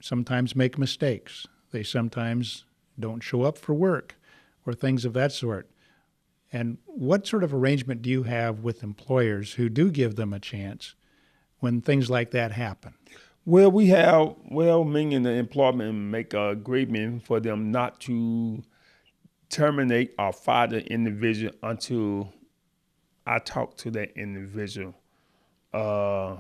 sometimes 0.02 0.56
make 0.56 0.78
mistakes. 0.78 1.46
They 1.72 1.84
sometimes 1.84 2.66
don't 3.00 3.22
show 3.22 3.44
up 3.44 3.58
for 3.58 3.74
work 3.74 4.16
or 4.70 4.74
things 4.74 5.06
of 5.06 5.14
that 5.14 5.32
sort. 5.32 5.70
And 6.52 6.78
what 6.86 7.28
sort 7.28 7.44
of 7.44 7.54
arrangement 7.54 8.02
do 8.02 8.10
you 8.10 8.24
have 8.24 8.60
with 8.60 8.84
employers 8.84 9.54
who 9.54 9.70
do 9.70 9.92
give 9.92 10.16
them 10.16 10.34
a 10.34 10.40
chance 10.40 10.96
when 11.60 11.82
things 11.82 12.10
like 12.10 12.32
that 12.32 12.52
happen? 12.52 12.94
Well, 13.46 13.72
we 13.72 13.88
have, 13.88 14.36
well, 14.50 14.84
me 14.84 15.14
and 15.16 15.26
the 15.26 15.32
employment 15.32 15.94
make 15.94 16.34
an 16.34 16.50
agreement 16.50 17.26
for 17.26 17.40
them 17.40 17.72
not 17.72 18.00
to 18.02 18.64
terminate 19.50 20.14
or 20.20 20.32
fire 20.32 20.68
the 20.68 20.86
individual 20.86 21.54
until 21.64 22.34
I 23.26 23.40
talk 23.40 23.78
to 23.78 23.92
that 23.92 24.12
individual. 24.16 24.96
Uh, 25.74 26.38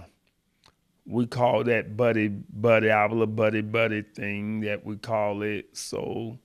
we 1.05 1.25
call 1.25 1.63
that 1.63 1.97
buddy, 1.97 2.27
buddy, 2.27 2.91
I 2.91 3.05
will 3.07 3.21
our 3.21 3.27
buddy, 3.27 3.61
buddy 3.61 4.03
thing 4.03 4.61
that 4.61 4.85
we 4.85 4.97
call 4.97 5.41
it. 5.41 5.75
So 5.75 6.37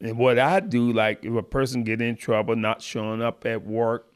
and 0.00 0.16
what 0.16 0.38
I 0.38 0.60
do, 0.60 0.92
like 0.92 1.24
if 1.24 1.34
a 1.34 1.42
person 1.42 1.84
get 1.84 2.00
in 2.00 2.16
trouble, 2.16 2.56
not 2.56 2.80
showing 2.82 3.20
up 3.22 3.44
at 3.44 3.66
work, 3.66 4.12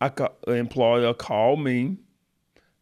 I 0.00 0.08
call, 0.08 0.34
employer 0.46 1.12
call 1.14 1.56
me. 1.56 1.98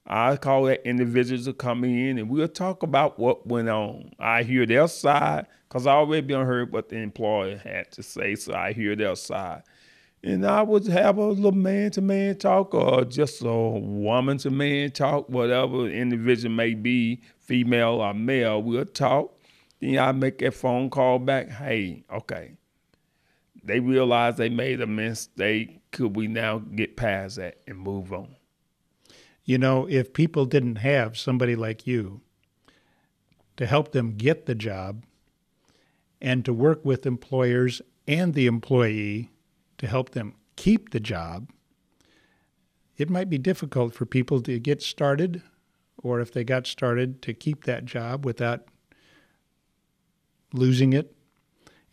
I 0.07 0.37
call 0.37 0.65
that 0.65 0.87
individual 0.87 1.43
to 1.45 1.53
come 1.53 1.85
in 1.85 2.19
and 2.19 2.29
we'll 2.29 2.49
talk 2.49 2.83
about 2.83 3.19
what 3.19 3.47
went 3.47 3.69
on. 3.69 4.13
I 4.19 4.43
hear 4.43 4.67
their 4.67 4.89
side 4.89 5.47
because 5.69 5.87
I 5.87 5.93
already 5.93 6.27
been 6.27 6.45
heard 6.45 6.73
what 6.73 6.89
the 6.89 6.97
employer 6.97 7.57
had 7.57 7.93
to 7.93 8.03
say, 8.03 8.35
so 8.35 8.53
I 8.53 8.73
hear 8.73 8.97
their 8.97 9.15
side. 9.15 9.63
And 10.25 10.47
I 10.47 10.63
would 10.63 10.87
have 10.87 11.19
a 11.19 11.27
little 11.27 11.53
man 11.53 11.91
to 11.93 12.01
man 12.01 12.37
talk 12.37 12.75
or 12.75 13.05
just 13.05 13.43
a 13.43 13.53
woman 13.53 14.39
to 14.39 14.51
man 14.51 14.91
talk, 14.91 15.29
whatever 15.29 15.89
individual 15.89 16.55
may 16.55 16.75
be, 16.75 17.23
female 17.41 18.01
or 18.01 18.15
male, 18.15 18.63
we'll 18.63 18.85
talk 18.85 19.42
then 19.83 19.99
I 19.99 20.13
make 20.13 20.39
that 20.39 20.55
phone 20.55 20.91
call 20.91 21.19
back. 21.19 21.51
Hey, 21.51 22.05
okay. 22.11 22.53
They 23.65 23.81
realize 23.81 24.37
they 24.37 24.49
made 24.49 24.81
a 24.81 24.87
mistake. 24.87 25.81
Could 25.91 26.15
we 26.15 26.29
now 26.29 26.59
get 26.59 26.97
past 26.97 27.37
that 27.37 27.59
and 27.67 27.79
move 27.79 28.13
on? 28.13 28.37
You 29.45 29.59
know, 29.59 29.89
if 29.89 30.13
people 30.13 30.47
didn't 30.47 30.77
have 30.77 31.19
somebody 31.19 31.57
like 31.57 31.85
you 31.87 32.21
to 33.57 33.67
help 33.67 33.91
them 33.91 34.17
get 34.17 34.47
the 34.47 34.55
job 34.55 35.05
and 36.21 36.45
to 36.45 36.53
work 36.53 36.85
with 36.85 37.05
employers 37.05 37.83
and 38.07 38.35
the 38.35 38.47
employee 38.47 39.33
to 39.79 39.89
help 39.89 40.11
them 40.11 40.37
keep 40.55 40.91
the 40.91 41.01
job, 41.01 41.51
it 42.97 43.11
might 43.11 43.29
be 43.29 43.39
difficult 43.39 43.95
for 43.95 44.07
people 44.07 44.41
to 44.43 44.61
get 44.61 44.81
started 44.81 45.43
or 45.99 46.21
if 46.21 46.33
they 46.33 46.45
got 46.45 46.69
started 46.69 47.21
to 47.23 47.35
keep 47.35 47.65
that 47.65 47.85
job 47.85 48.25
without 48.25 48.69
losing 50.53 50.93
it. 50.93 51.15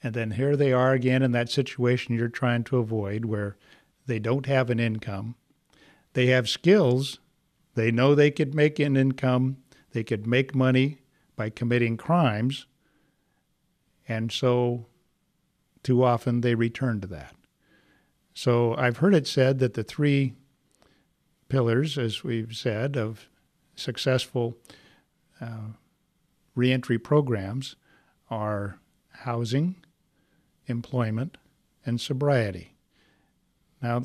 And 0.01 0.13
then 0.13 0.31
here 0.31 0.55
they 0.55 0.71
are 0.71 0.93
again 0.93 1.21
in 1.21 1.31
that 1.33 1.49
situation 1.49 2.15
you're 2.15 2.29
trying 2.29 2.63
to 2.65 2.77
avoid 2.77 3.25
where 3.25 3.57
they 4.05 4.19
don't 4.19 4.45
have 4.45 4.69
an 4.69 4.79
income. 4.79 5.35
They 6.13 6.27
have 6.27 6.49
skills. 6.49 7.19
They 7.75 7.91
know 7.91 8.15
they 8.15 8.31
could 8.31 8.55
make 8.55 8.79
an 8.79 8.97
income. 8.97 9.57
They 9.91 10.03
could 10.03 10.25
make 10.25 10.55
money 10.55 10.99
by 11.35 11.49
committing 11.49 11.97
crimes. 11.97 12.65
And 14.07 14.31
so 14.31 14.87
too 15.83 16.03
often 16.03 16.41
they 16.41 16.55
return 16.55 17.01
to 17.01 17.07
that. 17.07 17.35
So 18.33 18.75
I've 18.75 18.97
heard 18.97 19.13
it 19.13 19.27
said 19.27 19.59
that 19.59 19.73
the 19.73 19.83
three 19.83 20.33
pillars, 21.49 21.97
as 21.97 22.23
we've 22.23 22.55
said, 22.55 22.95
of 22.95 23.27
successful 23.75 24.57
uh, 25.41 25.73
reentry 26.55 26.97
programs 26.97 27.75
are 28.29 28.79
housing, 29.09 29.75
employment, 30.67 31.37
and 31.85 31.99
sobriety. 31.99 32.75
Now, 33.81 34.03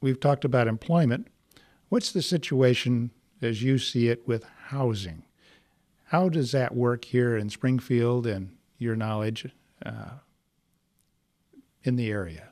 we've 0.00 0.20
talked 0.20 0.44
about 0.44 0.68
employment. 0.68 1.28
What's 1.88 2.12
the 2.12 2.22
situation 2.22 3.10
as 3.42 3.62
you 3.62 3.78
see 3.78 4.08
it 4.08 4.26
with 4.26 4.44
housing? 4.68 5.24
How 6.04 6.28
does 6.28 6.52
that 6.52 6.74
work 6.74 7.04
here 7.04 7.36
in 7.36 7.50
Springfield 7.50 8.26
and 8.26 8.56
your 8.78 8.96
knowledge 8.96 9.48
uh, 9.84 10.10
in 11.82 11.96
the 11.96 12.10
area? 12.10 12.50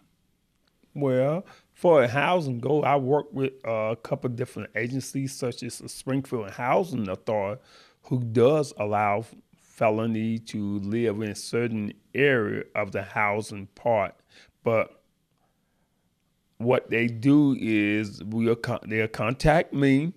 Well, 0.94 1.46
for 1.72 2.06
housing 2.06 2.60
go, 2.60 2.82
I 2.82 2.96
work 2.96 3.32
with 3.32 3.52
uh, 3.66 3.90
a 3.92 3.96
couple 3.96 4.30
different 4.30 4.70
agencies, 4.76 5.34
such 5.34 5.62
as 5.62 5.78
the 5.78 5.88
Springfield 5.88 6.50
Housing 6.50 7.08
Authority, 7.08 7.60
who 8.02 8.22
does 8.22 8.72
allow 8.78 9.24
felony 9.74 10.38
to 10.38 10.78
live 10.80 11.20
in 11.20 11.30
a 11.30 11.34
certain 11.34 11.92
area 12.14 12.62
of 12.76 12.92
the 12.92 13.02
housing 13.02 13.66
part. 13.74 14.14
But 14.62 15.02
what 16.58 16.90
they 16.90 17.08
do 17.08 17.56
is 17.58 18.22
we'll 18.24 18.56
they'll 18.86 19.08
contact 19.08 19.72
me. 19.72 20.12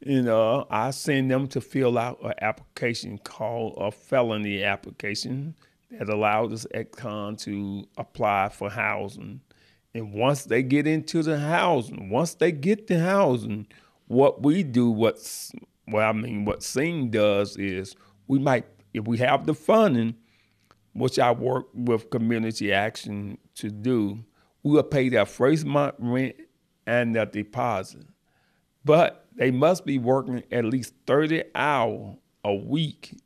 You 0.00 0.22
know, 0.22 0.66
I 0.70 0.90
send 0.90 1.30
them 1.30 1.48
to 1.48 1.60
fill 1.60 1.96
out 1.96 2.22
an 2.22 2.34
application 2.42 3.18
called 3.18 3.74
a 3.78 3.90
felony 3.90 4.62
application 4.62 5.56
that 5.90 6.10
allows 6.10 6.50
this 6.50 6.66
ex-con 6.74 7.36
to 7.36 7.88
apply 7.96 8.50
for 8.50 8.68
housing. 8.68 9.40
And 9.94 10.12
once 10.12 10.44
they 10.44 10.62
get 10.62 10.86
into 10.86 11.22
the 11.22 11.38
housing, 11.38 12.10
once 12.10 12.34
they 12.34 12.52
get 12.52 12.88
the 12.88 13.00
housing, 13.00 13.66
what 14.06 14.42
we 14.42 14.62
do, 14.62 14.90
what's 14.90 15.50
well, 15.88 16.10
I 16.10 16.12
mean, 16.12 16.44
what 16.44 16.62
Sing 16.62 17.10
does 17.10 17.56
is 17.56 17.96
we 18.28 18.38
might, 18.38 18.66
if 18.92 19.06
we 19.06 19.18
have 19.18 19.46
the 19.46 19.54
funding, 19.54 20.14
which 20.92 21.18
I 21.18 21.30
work 21.32 21.66
with 21.74 22.10
Community 22.10 22.72
Action 22.72 23.38
to 23.56 23.70
do, 23.70 24.24
we 24.62 24.72
will 24.72 24.82
pay 24.82 25.08
their 25.08 25.26
first 25.26 25.64
month 25.64 25.94
rent 25.98 26.36
and 26.86 27.14
their 27.14 27.26
deposit. 27.26 28.06
But 28.84 29.26
they 29.34 29.50
must 29.50 29.84
be 29.84 29.98
working 29.98 30.42
at 30.50 30.64
least 30.64 30.94
30 31.06 31.44
hours 31.54 32.16
a 32.44 32.54
week. 32.54 33.18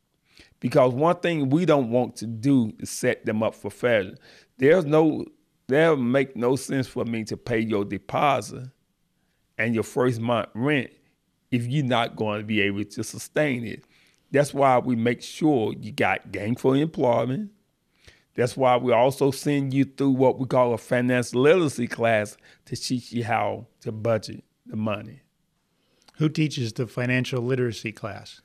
Because 0.59 0.93
one 0.93 1.15
thing 1.17 1.49
we 1.49 1.65
don't 1.65 1.89
want 1.89 2.15
to 2.17 2.27
do 2.27 2.73
is 2.79 2.89
set 2.89 3.25
them 3.25 3.41
up 3.41 3.55
for 3.55 3.71
failure. 3.71 4.15
There's 4.57 4.85
no, 4.85 5.25
there 5.67 5.95
make 5.95 6.35
no 6.35 6.55
sense 6.55 6.87
for 6.87 7.05
me 7.05 7.23
to 7.25 7.37
pay 7.37 7.59
your 7.59 7.85
deposit 7.85 8.69
and 9.57 9.73
your 9.73 9.83
first 9.83 10.19
month 10.19 10.49
rent 10.53 10.91
if 11.49 11.65
you're 11.67 11.85
not 11.85 12.15
going 12.15 12.39
to 12.39 12.45
be 12.45 12.61
able 12.61 12.83
to 12.83 13.03
sustain 13.03 13.65
it. 13.65 13.85
That's 14.31 14.53
why 14.53 14.79
we 14.79 14.95
make 14.95 15.21
sure 15.21 15.73
you 15.73 15.91
got 15.91 16.31
gainful 16.31 16.73
employment. 16.73 17.51
That's 18.35 18.55
why 18.55 18.77
we 18.77 18.93
also 18.93 19.31
send 19.31 19.73
you 19.73 19.83
through 19.83 20.11
what 20.11 20.39
we 20.39 20.45
call 20.45 20.73
a 20.73 20.77
financial 20.77 21.41
literacy 21.41 21.87
class 21.87 22.37
to 22.65 22.75
teach 22.77 23.11
you 23.11 23.25
how 23.25 23.67
to 23.81 23.91
budget 23.91 24.43
the 24.65 24.77
money. 24.77 25.21
Who 26.15 26.29
teaches 26.29 26.71
the 26.71 26.87
financial 26.87 27.41
literacy 27.41 27.91
class? 27.91 28.41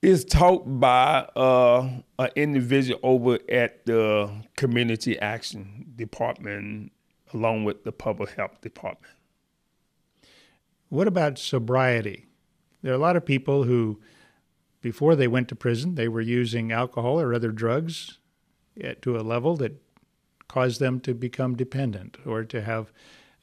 It's 0.00 0.24
taught 0.24 0.62
by 0.80 1.28
uh, 1.34 1.88
an 2.18 2.30
individual 2.36 3.00
over 3.02 3.38
at 3.48 3.84
the 3.86 4.30
Community 4.56 5.18
Action 5.18 5.92
Department, 5.94 6.92
along 7.34 7.64
with 7.64 7.84
the 7.84 7.92
Public 7.92 8.30
Health 8.30 8.60
Department. 8.60 9.12
What 10.88 11.08
about 11.08 11.38
sobriety? 11.38 12.26
There 12.82 12.92
are 12.92 12.96
a 12.96 12.98
lot 12.98 13.16
of 13.16 13.26
people 13.26 13.64
who, 13.64 14.00
before 14.80 15.16
they 15.16 15.28
went 15.28 15.48
to 15.48 15.56
prison, 15.56 15.94
they 15.94 16.08
were 16.08 16.20
using 16.20 16.72
alcohol 16.72 17.20
or 17.20 17.34
other 17.34 17.50
drugs 17.50 18.18
to 19.02 19.16
a 19.16 19.22
level 19.22 19.56
that 19.56 19.82
caused 20.46 20.80
them 20.80 21.00
to 21.00 21.14
become 21.14 21.56
dependent 21.56 22.16
or 22.24 22.44
to 22.44 22.62
have 22.62 22.92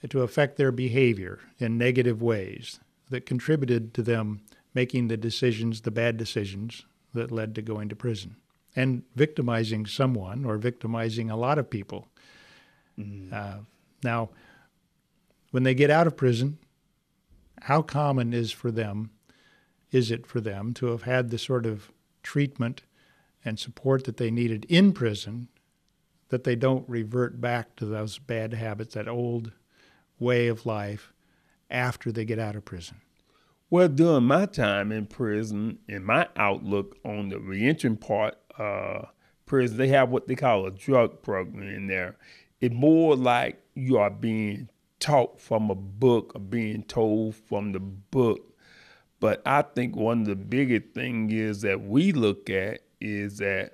to 0.10 0.22
affect 0.22 0.58
their 0.58 0.72
behavior 0.72 1.39
in 1.58 1.77
negative 1.77 2.22
ways 2.22 2.80
that 3.10 3.25
contributed 3.25 3.94
to 3.94 4.01
them 4.01 4.42
making 4.74 5.08
the 5.08 5.18
decisions, 5.18 5.82
the 5.82 5.92
bad 5.92 6.18
decisions 6.18 6.86
that 7.13 7.32
led 7.32 7.56
to 7.56 7.62
going 7.62 7.89
to 7.89 7.96
prison 7.96 8.36
and 8.75 9.04
victimizing 9.15 9.86
someone 9.86 10.44
or 10.46 10.58
victimizing 10.58 11.30
a 11.30 11.38
lot 11.38 11.58
of 11.58 11.70
people. 11.70 12.08
Mm. 13.00 13.32
Uh, 13.32 13.58
now, 14.04 14.30
when 15.51 15.63
they 15.63 15.74
get 15.74 15.89
out 15.89 16.08
of 16.08 16.18
prison, 16.18 16.58
how 17.62 17.82
common 17.82 18.34
is 18.34 18.51
for 18.51 18.72
them 18.72 19.12
is 19.96 20.12
it 20.12 20.28
for 20.28 20.42
them 20.42 20.74
to 20.74 20.88
have 20.88 21.04
had 21.04 21.30
the 21.30 21.38
sort 21.38 21.66
of 21.66 21.90
treatment 22.22 22.82
and 23.46 23.58
support 23.58 24.04
that 24.04 24.18
they 24.18 24.30
needed 24.30 24.66
in 24.66 24.92
prison 24.92 25.48
that 26.28 26.44
they 26.44 26.56
don't 26.56 26.88
revert 26.90 27.40
back 27.40 27.78
to 27.78 27.86
those 27.86 28.18
bad 28.18 28.54
habits, 28.54 28.96
that 28.96 29.08
old 29.08 29.54
way 30.20 30.48
of 30.50 30.66
life 30.66 31.14
after 31.70 32.12
they 32.12 32.25
get 32.25 32.38
out 32.38 32.58
of 32.58 32.66
prison? 32.66 32.98
Well, 33.70 33.88
during 33.88 34.25
my 34.25 34.48
time 34.48 34.92
in 34.92 35.06
prison, 35.06 35.80
in 35.88 36.04
my 36.04 36.28
outlook 36.36 36.98
on 37.06 37.30
the 37.30 37.40
reentry 37.40 37.96
part, 37.96 38.36
uh, 38.60 39.04
prison, 39.46 39.78
they 39.78 39.88
have 39.88 40.10
what 40.10 40.28
they 40.28 40.36
call 40.36 40.66
a 40.66 40.72
drug 40.72 41.22
program 41.22 41.70
in 41.70 41.88
there. 41.88 42.18
It's 42.60 42.75
more 42.75 43.16
like 43.16 43.64
you 43.75 43.98
are 43.98 44.10
being 44.10 44.68
taught 45.00 45.40
from 45.40 45.70
a 45.70 45.75
book 45.75 46.34
or 46.36 46.42
being 46.42 46.84
told 46.84 47.36
from 47.36 47.72
the 47.72 47.80
book. 47.80 48.55
But 49.20 49.42
I 49.46 49.62
think 49.62 49.96
one 49.96 50.22
of 50.22 50.28
the 50.28 50.36
biggest 50.36 50.94
things 50.94 51.34
is 51.34 51.62
that 51.62 51.82
we 51.82 52.12
look 52.12 52.50
at 52.50 52.82
is 53.00 53.38
that 53.38 53.72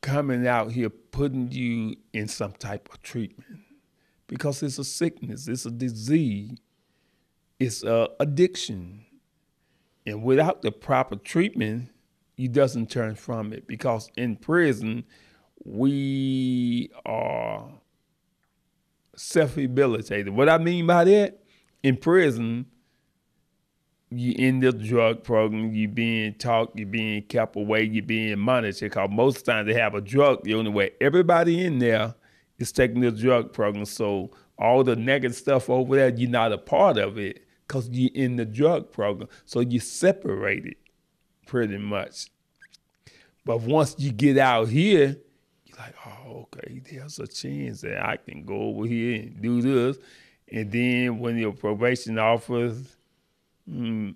coming 0.00 0.46
out 0.46 0.72
here 0.72 0.90
putting 0.90 1.50
you 1.52 1.96
in 2.12 2.28
some 2.28 2.52
type 2.52 2.88
of 2.92 3.02
treatment 3.02 3.60
because 4.26 4.62
it's 4.62 4.78
a 4.78 4.84
sickness, 4.84 5.48
it's 5.48 5.66
a 5.66 5.70
disease, 5.70 6.58
it's 7.58 7.82
a 7.82 8.08
addiction. 8.20 9.04
And 10.06 10.22
without 10.22 10.62
the 10.62 10.72
proper 10.72 11.16
treatment, 11.16 11.90
you 12.36 12.48
doesn't 12.48 12.90
turn 12.90 13.16
from 13.16 13.52
it 13.52 13.66
because 13.66 14.10
in 14.16 14.36
prison 14.36 15.04
we 15.64 16.90
are 17.04 17.68
self-rehabilitated. 19.16 20.32
What 20.32 20.48
I 20.48 20.58
mean 20.58 20.86
by 20.86 21.04
that, 21.04 21.42
in 21.82 21.96
prison, 21.96 22.66
you 24.10 24.34
in 24.38 24.60
the 24.60 24.72
drug 24.72 25.22
program, 25.22 25.74
you 25.74 25.88
being 25.88 26.34
taught, 26.34 26.76
you 26.76 26.86
being 26.86 27.22
kept 27.22 27.56
away, 27.56 27.82
you 27.82 28.02
being 28.02 28.38
monitored. 28.38 28.90
Because 28.90 29.10
most 29.10 29.44
times 29.44 29.66
they 29.66 29.74
have 29.74 29.94
a 29.94 30.00
drug 30.00 30.42
the 30.44 30.54
only 30.54 30.70
way 30.70 30.90
everybody 31.00 31.64
in 31.64 31.78
there 31.78 32.14
is 32.58 32.72
taking 32.72 33.00
the 33.00 33.10
drug 33.10 33.52
program. 33.52 33.84
So 33.84 34.30
all 34.58 34.82
the 34.82 34.96
negative 34.96 35.36
stuff 35.36 35.70
over 35.70 35.96
there, 35.96 36.08
you're 36.08 36.30
not 36.30 36.52
a 36.52 36.58
part 36.58 36.98
of 36.98 37.18
it 37.18 37.44
because 37.66 37.88
you're 37.90 38.10
in 38.14 38.36
the 38.36 38.44
drug 38.44 38.90
program. 38.90 39.28
So 39.44 39.60
you 39.60 39.78
separated 39.78 40.76
pretty 41.46 41.78
much. 41.78 42.28
But 43.44 43.60
once 43.60 43.94
you 43.98 44.10
get 44.10 44.38
out 44.38 44.68
here, 44.68 45.16
you're 45.64 45.78
like, 45.78 45.94
oh, 46.06 46.46
okay, 46.54 46.80
there's 46.90 47.18
a 47.18 47.26
chance 47.26 47.82
that 47.82 48.04
I 48.04 48.16
can 48.16 48.44
go 48.44 48.54
over 48.54 48.86
here 48.86 49.22
and 49.22 49.40
do 49.40 49.62
this. 49.62 49.98
And 50.50 50.72
then 50.72 51.18
when 51.18 51.36
your 51.36 51.52
probation 51.52 52.18
offers 52.18 52.96
mm, 53.68 54.14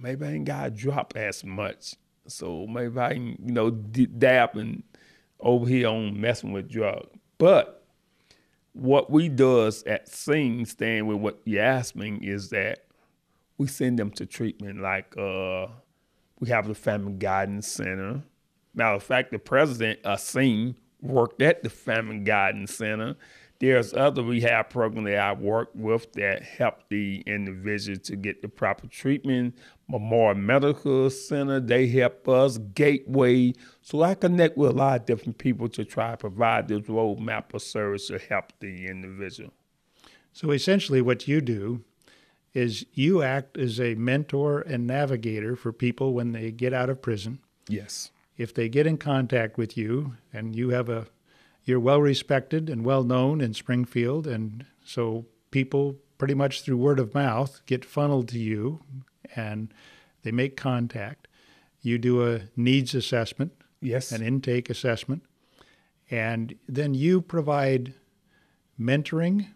maybe 0.00 0.26
I 0.26 0.32
ain't 0.32 0.44
got 0.44 0.64
to 0.64 0.70
drop 0.70 1.14
as 1.16 1.44
much. 1.44 1.94
So 2.26 2.66
maybe 2.66 2.98
I 2.98 3.14
can, 3.14 3.38
you 3.44 3.52
know, 3.52 3.70
dab 3.70 4.56
and 4.56 4.82
over 5.40 5.66
here 5.66 5.88
on 5.88 6.20
messing 6.20 6.52
with 6.52 6.70
drugs. 6.70 7.08
But 7.38 7.84
what 8.72 9.10
we 9.10 9.28
does 9.28 9.82
at 9.84 10.08
Sing, 10.08 10.64
staying 10.64 11.06
with 11.06 11.18
what 11.18 11.46
me, 11.94 12.18
is 12.22 12.50
that 12.50 12.86
we 13.58 13.66
send 13.66 13.98
them 13.98 14.10
to 14.12 14.26
treatment. 14.26 14.80
Like 14.80 15.16
uh, 15.16 15.66
we 16.40 16.48
have 16.48 16.66
the 16.66 16.74
Family 16.74 17.12
Guidance 17.12 17.68
Center. 17.68 18.22
Matter 18.74 18.96
of 18.96 19.02
fact, 19.02 19.30
the 19.30 19.38
president 19.38 20.00
Sing 20.18 20.76
worked 21.00 21.42
at 21.42 21.62
the 21.62 21.70
Family 21.70 22.18
Guidance 22.18 22.74
Center 22.74 23.16
there's 23.64 23.94
other 23.94 24.22
rehab 24.22 24.70
programs 24.70 25.06
that 25.06 25.18
I 25.18 25.32
work 25.32 25.70
with 25.74 26.12
that 26.12 26.42
help 26.42 26.88
the 26.90 27.22
individual 27.26 27.98
to 27.98 28.16
get 28.16 28.42
the 28.42 28.48
proper 28.48 28.86
treatment. 28.86 29.56
Memorial 29.88 30.34
Medical 30.34 31.10
Center, 31.10 31.60
they 31.60 31.86
help 31.86 32.28
us. 32.28 32.58
Gateway. 32.58 33.54
So 33.80 34.02
I 34.02 34.14
connect 34.14 34.56
with 34.56 34.70
a 34.70 34.74
lot 34.74 35.00
of 35.00 35.06
different 35.06 35.38
people 35.38 35.68
to 35.70 35.84
try 35.84 36.10
to 36.10 36.16
provide 36.16 36.68
this 36.68 36.82
roadmap 36.82 37.54
of 37.54 37.62
service 37.62 38.08
to 38.08 38.18
help 38.18 38.52
the 38.60 38.86
individual. 38.86 39.52
So 40.32 40.50
essentially, 40.50 41.00
what 41.00 41.28
you 41.28 41.40
do 41.40 41.84
is 42.52 42.86
you 42.92 43.22
act 43.22 43.56
as 43.56 43.80
a 43.80 43.94
mentor 43.94 44.60
and 44.60 44.86
navigator 44.86 45.56
for 45.56 45.72
people 45.72 46.12
when 46.12 46.32
they 46.32 46.50
get 46.50 46.72
out 46.72 46.90
of 46.90 47.02
prison. 47.02 47.40
Yes. 47.68 48.10
If 48.36 48.52
they 48.52 48.68
get 48.68 48.86
in 48.86 48.98
contact 48.98 49.58
with 49.58 49.76
you 49.76 50.14
and 50.32 50.54
you 50.54 50.70
have 50.70 50.88
a 50.88 51.06
you're 51.64 51.80
well 51.80 52.00
respected 52.00 52.68
and 52.68 52.84
well 52.84 53.04
known 53.04 53.40
in 53.40 53.54
Springfield, 53.54 54.26
and 54.26 54.66
so 54.84 55.26
people 55.50 55.96
pretty 56.18 56.34
much 56.34 56.62
through 56.62 56.76
word 56.76 56.98
of 56.98 57.14
mouth 57.14 57.60
get 57.66 57.84
funneled 57.84 58.28
to 58.28 58.38
you 58.38 58.80
and 59.34 59.72
they 60.22 60.30
make 60.30 60.56
contact. 60.56 61.28
You 61.80 61.98
do 61.98 62.26
a 62.26 62.42
needs 62.56 62.94
assessment, 62.94 63.52
yes, 63.80 64.12
an 64.12 64.22
intake 64.22 64.70
assessment, 64.70 65.22
and 66.10 66.54
then 66.68 66.94
you 66.94 67.20
provide 67.20 67.94
mentoring 68.80 69.48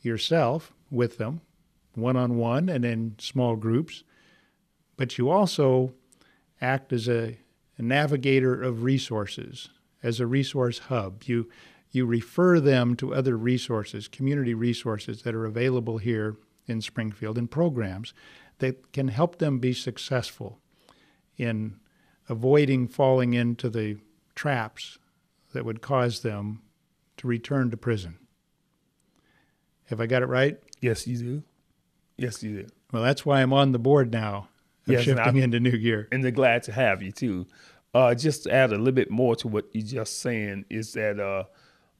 yourself 0.00 0.72
with 0.90 1.18
them, 1.18 1.40
one 1.94 2.16
on 2.16 2.36
one 2.36 2.68
and 2.68 2.84
in 2.84 3.14
small 3.18 3.56
groups. 3.56 4.04
But 4.96 5.16
you 5.16 5.30
also 5.30 5.94
act 6.60 6.92
as 6.92 7.08
a, 7.08 7.38
a 7.76 7.82
navigator 7.82 8.60
of 8.60 8.82
resources 8.82 9.68
as 10.02 10.20
a 10.20 10.26
resource 10.26 10.78
hub. 10.78 11.24
You 11.24 11.48
you 11.90 12.04
refer 12.04 12.60
them 12.60 12.96
to 12.96 13.14
other 13.14 13.36
resources, 13.36 14.08
community 14.08 14.52
resources 14.52 15.22
that 15.22 15.34
are 15.34 15.46
available 15.46 15.98
here 15.98 16.36
in 16.66 16.82
Springfield 16.82 17.38
and 17.38 17.50
programs 17.50 18.12
that 18.58 18.92
can 18.92 19.08
help 19.08 19.38
them 19.38 19.58
be 19.58 19.72
successful 19.72 20.58
in 21.38 21.76
avoiding 22.28 22.88
falling 22.88 23.32
into 23.32 23.70
the 23.70 23.96
traps 24.34 24.98
that 25.52 25.64
would 25.64 25.80
cause 25.80 26.20
them 26.20 26.60
to 27.16 27.26
return 27.26 27.70
to 27.70 27.76
prison. 27.76 28.18
Have 29.86 30.00
I 30.00 30.06
got 30.06 30.22
it 30.22 30.26
right? 30.26 30.58
Yes, 30.80 31.06
you 31.06 31.16
do. 31.16 31.42
Yes, 32.18 32.42
you 32.42 32.62
do. 32.62 32.68
Well, 32.92 33.02
that's 33.02 33.24
why 33.24 33.40
I'm 33.40 33.52
on 33.52 33.72
the 33.72 33.78
board 33.78 34.12
now 34.12 34.48
of 34.86 34.92
yes, 34.92 35.04
shifting 35.04 35.36
into 35.36 35.60
new 35.60 35.78
gear. 35.78 36.08
And 36.12 36.22
they're 36.22 36.30
glad 36.30 36.62
to 36.64 36.72
have 36.72 37.02
you 37.02 37.12
too. 37.12 37.46
Uh, 37.94 38.14
just 38.14 38.44
to 38.44 38.52
add 38.52 38.70
a 38.70 38.76
little 38.76 38.92
bit 38.92 39.10
more 39.10 39.34
to 39.34 39.48
what 39.48 39.64
you 39.74 39.82
just 39.82 40.20
saying 40.20 40.64
is 40.68 40.92
that 40.92 41.18
uh, 41.18 41.44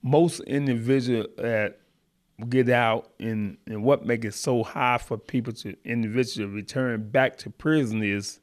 most 0.02 0.40
individuals 0.40 1.26
that 1.38 1.80
get 2.48 2.68
out 2.68 3.10
and, 3.18 3.56
and 3.66 3.82
what 3.82 4.06
makes 4.06 4.26
it 4.26 4.34
so 4.34 4.62
hard 4.62 5.00
for 5.00 5.16
people 5.16 5.52
to 5.52 5.74
individually 5.84 6.52
return 6.52 7.08
back 7.10 7.36
to 7.36 7.50
prison 7.50 8.02
is 8.02 8.38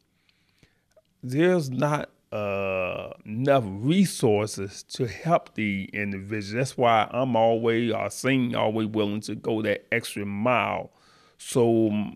there's 1.23 1.69
not 1.69 2.09
uh, 2.31 3.11
enough 3.25 3.63
resources 3.65 4.83
to 4.83 5.07
help 5.07 5.55
the 5.55 5.89
individual. 5.93 6.59
That's 6.59 6.77
why 6.77 7.07
I'm 7.11 7.35
always, 7.35 7.93
or 7.93 8.09
Sing 8.09 8.55
always 8.55 8.87
willing 8.87 9.21
to 9.21 9.35
go 9.35 9.61
that 9.61 9.85
extra 9.91 10.25
mile. 10.25 10.91
So 11.37 12.11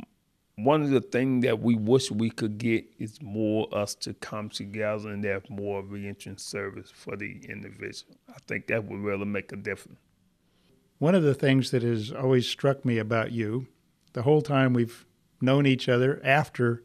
one 0.63 0.81
of 0.81 0.89
the 0.89 1.01
things 1.01 1.43
that 1.43 1.61
we 1.61 1.75
wish 1.75 2.11
we 2.11 2.29
could 2.29 2.57
get 2.57 2.85
is 2.97 3.21
more 3.21 3.67
us 3.71 3.95
to 3.95 4.13
come 4.15 4.49
together 4.49 5.09
and 5.09 5.23
have 5.23 5.49
more 5.49 5.81
reentry 5.81 6.33
service 6.37 6.91
for 6.93 7.15
the 7.15 7.39
individual. 7.47 8.15
I 8.29 8.37
think 8.47 8.67
that 8.67 8.85
would 8.85 8.99
really 8.99 9.25
make 9.25 9.51
a 9.51 9.55
difference. 9.55 9.99
One 10.97 11.15
of 11.15 11.23
the 11.23 11.33
things 11.33 11.71
that 11.71 11.83
has 11.83 12.11
always 12.11 12.47
struck 12.47 12.83
me 12.83 12.97
about 12.97 13.31
you, 13.31 13.67
the 14.13 14.23
whole 14.23 14.41
time 14.41 14.73
we've 14.73 15.05
known 15.41 15.65
each 15.65 15.87
other 15.87 16.19
after 16.23 16.83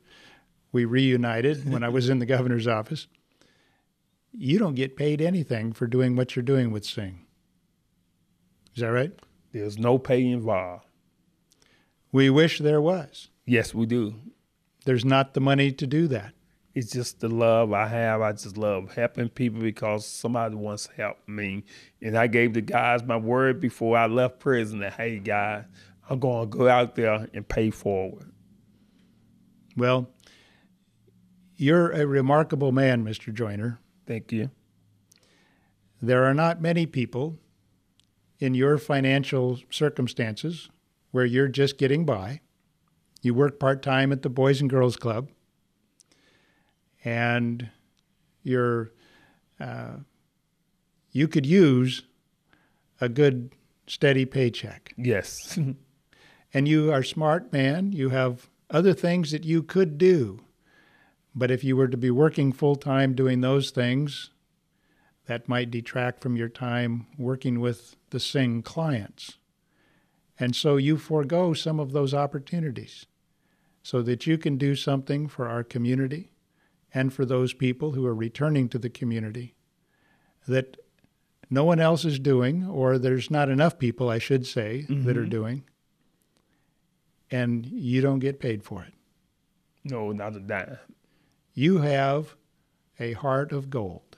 we 0.70 0.84
reunited 0.84 1.70
when 1.70 1.82
I 1.82 1.88
was 1.88 2.08
in 2.08 2.18
the 2.18 2.26
governor's 2.26 2.68
office, 2.68 3.08
you 4.32 4.58
don't 4.58 4.74
get 4.74 4.96
paid 4.96 5.20
anything 5.20 5.72
for 5.72 5.86
doing 5.86 6.16
what 6.16 6.34
you're 6.34 6.42
doing 6.42 6.70
with 6.70 6.84
Sing. 6.84 7.26
Is 8.74 8.80
that 8.80 8.88
right? 8.88 9.12
There's 9.52 9.78
no 9.78 9.98
pay 9.98 10.26
involved. 10.26 10.84
We 12.10 12.30
wish 12.30 12.58
there 12.58 12.80
was. 12.80 13.30
Yes, 13.46 13.74
we 13.74 13.86
do. 13.86 14.14
There's 14.84 15.04
not 15.04 15.34
the 15.34 15.40
money 15.40 15.72
to 15.72 15.86
do 15.86 16.06
that. 16.08 16.32
It's 16.74 16.90
just 16.90 17.20
the 17.20 17.28
love 17.28 17.72
I 17.72 17.86
have. 17.86 18.20
I 18.20 18.32
just 18.32 18.56
love 18.56 18.94
helping 18.94 19.28
people 19.28 19.60
because 19.60 20.06
somebody 20.06 20.56
once 20.56 20.88
helped 20.96 21.28
me. 21.28 21.64
And 22.02 22.18
I 22.18 22.26
gave 22.26 22.54
the 22.54 22.60
guys 22.60 23.04
my 23.04 23.16
word 23.16 23.60
before 23.60 23.96
I 23.96 24.06
left 24.06 24.40
prison 24.40 24.80
that, 24.80 24.94
hey, 24.94 25.20
guys, 25.20 25.64
I'm 26.10 26.18
going 26.18 26.50
to 26.50 26.58
go 26.58 26.68
out 26.68 26.96
there 26.96 27.28
and 27.32 27.48
pay 27.48 27.70
forward. 27.70 28.32
Well, 29.76 30.08
you're 31.56 31.90
a 31.90 32.06
remarkable 32.06 32.72
man, 32.72 33.04
Mr. 33.04 33.32
Joyner. 33.32 33.78
Thank 34.06 34.32
you. 34.32 34.50
There 36.02 36.24
are 36.24 36.34
not 36.34 36.60
many 36.60 36.86
people 36.86 37.38
in 38.40 38.54
your 38.54 38.78
financial 38.78 39.60
circumstances 39.70 40.68
where 41.12 41.24
you're 41.24 41.48
just 41.48 41.78
getting 41.78 42.04
by. 42.04 42.40
You 43.24 43.32
work 43.32 43.58
part 43.58 43.82
time 43.82 44.12
at 44.12 44.20
the 44.20 44.28
Boys 44.28 44.60
and 44.60 44.68
Girls 44.68 44.98
Club, 44.98 45.30
and 47.02 47.70
you're 48.42 48.92
uh, 49.58 49.94
you 51.10 51.26
could 51.26 51.46
use 51.46 52.02
a 53.00 53.08
good 53.08 53.54
steady 53.86 54.26
paycheck. 54.26 54.92
Yes. 54.98 55.58
and 56.52 56.68
you 56.68 56.92
are 56.92 56.98
a 56.98 57.04
smart 57.04 57.50
man. 57.50 57.92
You 57.92 58.10
have 58.10 58.50
other 58.68 58.92
things 58.92 59.30
that 59.30 59.44
you 59.44 59.62
could 59.62 59.96
do. 59.96 60.40
But 61.34 61.50
if 61.50 61.64
you 61.64 61.76
were 61.76 61.88
to 61.88 61.96
be 61.96 62.10
working 62.10 62.52
full 62.52 62.76
time 62.76 63.14
doing 63.14 63.40
those 63.40 63.70
things, 63.70 64.32
that 65.24 65.48
might 65.48 65.70
detract 65.70 66.20
from 66.20 66.36
your 66.36 66.50
time 66.50 67.06
working 67.16 67.58
with 67.58 67.96
the 68.10 68.20
Sing 68.20 68.60
clients. 68.60 69.38
And 70.38 70.54
so 70.54 70.76
you 70.76 70.98
forego 70.98 71.54
some 71.54 71.80
of 71.80 71.92
those 71.92 72.12
opportunities 72.12 73.06
so 73.84 74.00
that 74.00 74.26
you 74.26 74.38
can 74.38 74.56
do 74.56 74.74
something 74.74 75.28
for 75.28 75.46
our 75.46 75.62
community 75.62 76.30
and 76.94 77.12
for 77.12 77.26
those 77.26 77.52
people 77.52 77.92
who 77.92 78.06
are 78.06 78.14
returning 78.14 78.66
to 78.66 78.78
the 78.78 78.88
community 78.88 79.54
that 80.48 80.78
no 81.50 81.64
one 81.64 81.78
else 81.78 82.06
is 82.06 82.18
doing, 82.18 82.66
or 82.66 82.98
there's 82.98 83.30
not 83.30 83.50
enough 83.50 83.78
people, 83.78 84.08
I 84.08 84.18
should 84.18 84.46
say, 84.46 84.86
mm-hmm. 84.88 85.04
that 85.04 85.18
are 85.18 85.20
mm-hmm. 85.20 85.30
doing, 85.30 85.64
and 87.30 87.66
you 87.66 88.00
don't 88.00 88.20
get 88.20 88.40
paid 88.40 88.64
for 88.64 88.82
it. 88.82 88.94
No, 89.84 90.12
not 90.12 90.46
dime. 90.46 90.78
You 91.52 91.78
have 91.78 92.36
a 92.98 93.12
heart 93.12 93.52
of 93.52 93.68
gold. 93.68 94.16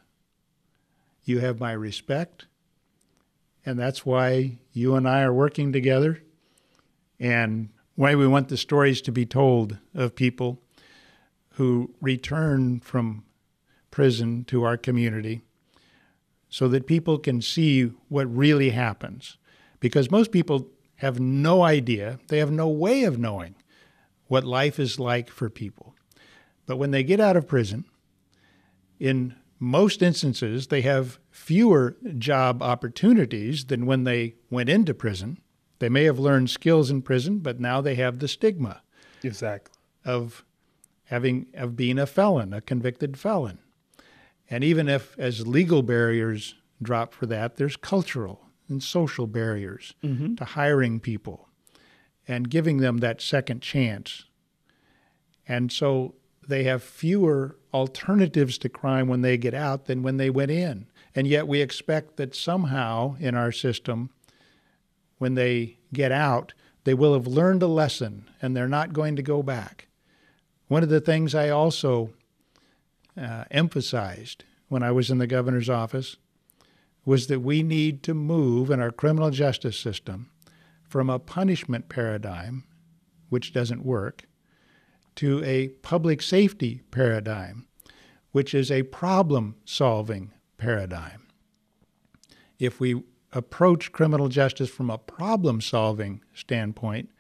You 1.25 1.41
have 1.41 1.59
my 1.59 1.73
respect, 1.73 2.47
and 3.65 3.77
that's 3.77 4.07
why 4.07 4.59
you 4.73 4.95
and 4.95 5.09
I 5.09 5.23
are 5.23 5.33
working 5.33 5.73
together, 5.73 6.23
and 7.19 7.71
why 7.97 8.15
we 8.15 8.27
want 8.27 8.49
the 8.49 8.57
stories 8.57 9.01
to 9.03 9.11
be 9.11 9.27
told 9.27 9.79
of 9.95 10.15
people 10.15 10.63
who 11.55 11.95
return 12.01 12.79
from 12.81 13.25
prison 13.91 14.45
to 14.45 14.63
our 14.63 14.77
community 14.77 15.41
so 16.49 16.69
that 16.69 16.87
people 16.87 17.19
can 17.19 17.41
see 17.41 17.85
what 18.09 18.25
really 18.35 18.71
happens. 18.71 19.39
Because 19.81 20.11
most 20.11 20.31
people 20.31 20.69
have 20.97 21.19
no 21.19 21.63
idea, 21.63 22.19
they 22.29 22.39
have 22.39 22.51
no 22.51 22.69
way 22.69 23.05
of 23.05 23.19
knowing 23.19 23.55
what 24.29 24.45
life 24.45 24.79
is 24.79 24.99
like 25.01 25.31
for 25.31 25.49
people. 25.49 25.95
But 26.67 26.77
when 26.77 26.91
they 26.91 27.03
get 27.03 27.21
out 27.21 27.37
of 27.37 27.49
prison, 27.49 27.85
in 28.99 29.35
most 29.59 30.03
instances, 30.03 30.67
they 30.67 30.83
have 30.83 31.19
fewer 31.31 31.97
job 32.19 32.63
opportunities 32.63 33.67
than 33.67 33.87
when 33.87 34.05
they 34.05 34.35
went 34.51 34.69
into 34.69 34.93
prison. 34.93 35.39
They 35.79 35.89
may 35.89 36.05
have 36.05 36.19
learned 36.19 36.51
skills 36.51 36.91
in 36.91 37.03
prison, 37.03 37.39
but 37.39 37.61
now 37.61 37.81
they 37.81 37.95
have 37.97 38.19
the 38.19 38.29
stigma 38.29 38.83
exactly 39.23 39.75
of 40.05 40.45
having 41.05 41.47
of 41.55 41.77
being 41.77 41.99
a 41.99 42.07
felon, 42.07 42.53
a 42.53 42.61
convicted 42.61 43.19
felon. 43.19 43.59
And 44.49 44.63
even 44.63 44.89
if 44.89 45.19
as 45.19 45.47
legal 45.47 45.83
barriers 45.83 46.55
drop 46.81 47.13
for 47.13 47.27
that, 47.27 47.57
there's 47.57 47.77
cultural 47.77 48.41
and 48.69 48.83
social 48.83 49.27
barriers 49.27 49.95
mm-hmm. 50.03 50.35
to 50.37 50.45
hiring 50.45 51.01
people 51.01 51.49
and 52.29 52.51
giving 52.51 52.79
them 52.79 52.99
that 52.99 53.21
second 53.21 53.61
chance. 53.61 54.25
And 55.49 55.71
so 55.71 56.15
they 56.47 56.65
have 56.65 56.83
fewer 56.83 57.57
alternatives 57.73 58.59
to 58.59 58.69
crime 58.69 59.09
when 59.09 59.23
they 59.23 59.37
get 59.37 59.55
out 59.55 59.87
than 59.87 60.03
when 60.03 60.17
they 60.17 60.31
went 60.31 60.51
in. 60.51 60.87
And 61.15 61.27
yet 61.27 61.49
we 61.49 61.61
expect 61.61 62.17
that 62.17 62.35
somehow 62.35 63.17
in 63.19 63.35
our 63.35 63.53
system, 63.53 64.11
when 65.19 65.35
they 65.35 65.79
get 65.93 66.13
out, 66.13 66.53
they 66.85 66.95
will 66.95 67.15
have 67.15 67.27
learned 67.27 67.63
a 67.63 67.67
lesson 67.67 68.29
and 68.41 68.57
they're 68.57 68.69
not 68.69 68.93
going 68.93 69.17
to 69.17 69.23
go 69.23 69.43
back. 69.43 69.89
One 70.69 70.83
of 70.83 70.89
the 70.89 71.01
things 71.01 71.35
I 71.35 71.49
also 71.49 72.11
uh, 73.21 73.45
emphasized 73.51 74.45
when 74.69 74.83
I 74.83 74.91
was 74.91 75.11
in 75.11 75.19
the 75.19 75.27
governor's 75.27 75.71
office 75.71 76.17
was 77.05 77.29
that 77.29 77.41
we 77.41 77.63
need 77.63 78.03
to 78.03 78.15
move 78.15 78.71
in 78.71 78.81
our 78.81 78.91
criminal 78.91 79.31
justice 79.31 79.79
system 79.79 80.31
from 80.83 81.09
a 81.09 81.19
punishment 81.19 81.89
paradigm, 81.89 82.65
which 83.29 83.53
doesn't 83.53 83.85
work, 83.85 84.25
to 85.15 85.43
a 85.45 85.69
public 85.69 86.21
safety 86.21 86.83
paradigm, 86.91 87.67
which 88.33 88.55
is 88.55 88.71
a 88.71 88.83
problem 88.83 89.57
solving 89.65 90.33
paradigm. 90.59 91.27
If 92.59 92.81
we 92.81 93.03
approach 93.37 93.93
criminal 93.93 94.29
justice 94.29 94.71
from 94.71 94.89
a 94.89 94.97
problem 94.97 95.61
solving 95.61 96.23
standpoint, 96.33 97.11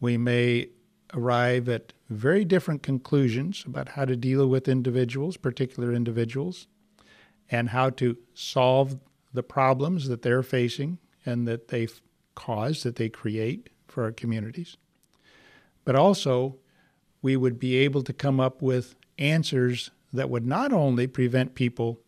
we 0.00 0.16
may 0.18 0.68
arrive 1.14 1.68
at 1.68 1.92
very 2.10 2.44
different 2.44 2.82
conclusions 2.82 3.62
about 3.64 3.90
how 3.90 4.04
to 4.04 4.16
deal 4.16 4.48
with 4.48 4.66
individuals, 4.66 5.36
particular 5.36 5.92
individuals, 5.92 6.66
and 7.48 7.68
how 7.68 7.90
to 7.90 8.16
solve 8.34 8.98
the 9.32 9.42
problems 9.44 10.08
that 10.08 10.22
they're 10.22 10.42
facing 10.42 10.98
and 11.24 11.46
that 11.46 11.68
they 11.68 11.86
cause, 12.34 12.82
that 12.82 12.96
they 12.96 13.08
create 13.08 13.68
for 13.86 14.02
our 14.02 14.12
communities. 14.12 14.76
But 15.84 15.94
also, 15.94 16.56
we 17.22 17.36
would 17.36 17.60
be 17.60 17.76
able 17.76 18.02
to 18.02 18.12
come 18.12 18.40
up 18.40 18.62
with 18.62 18.96
answers 19.16 19.92
that 20.12 20.28
would 20.28 20.44
not 20.44 20.72
only 20.72 21.06
prevent 21.06 21.54
people 21.54 22.00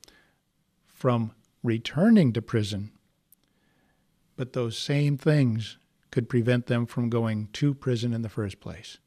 from 0.86 1.30
returning 1.62 2.32
to 2.32 2.42
prison, 2.42 2.90
but 4.36 4.52
those 4.52 4.76
same 4.76 5.16
things 5.16 5.78
could 6.10 6.28
prevent 6.28 6.66
them 6.66 6.86
from 6.86 7.10
going 7.10 7.48
to 7.52 7.74
prison 7.74 8.12
in 8.12 8.22
the 8.22 8.28
first 8.28 8.60
place. 8.60 8.98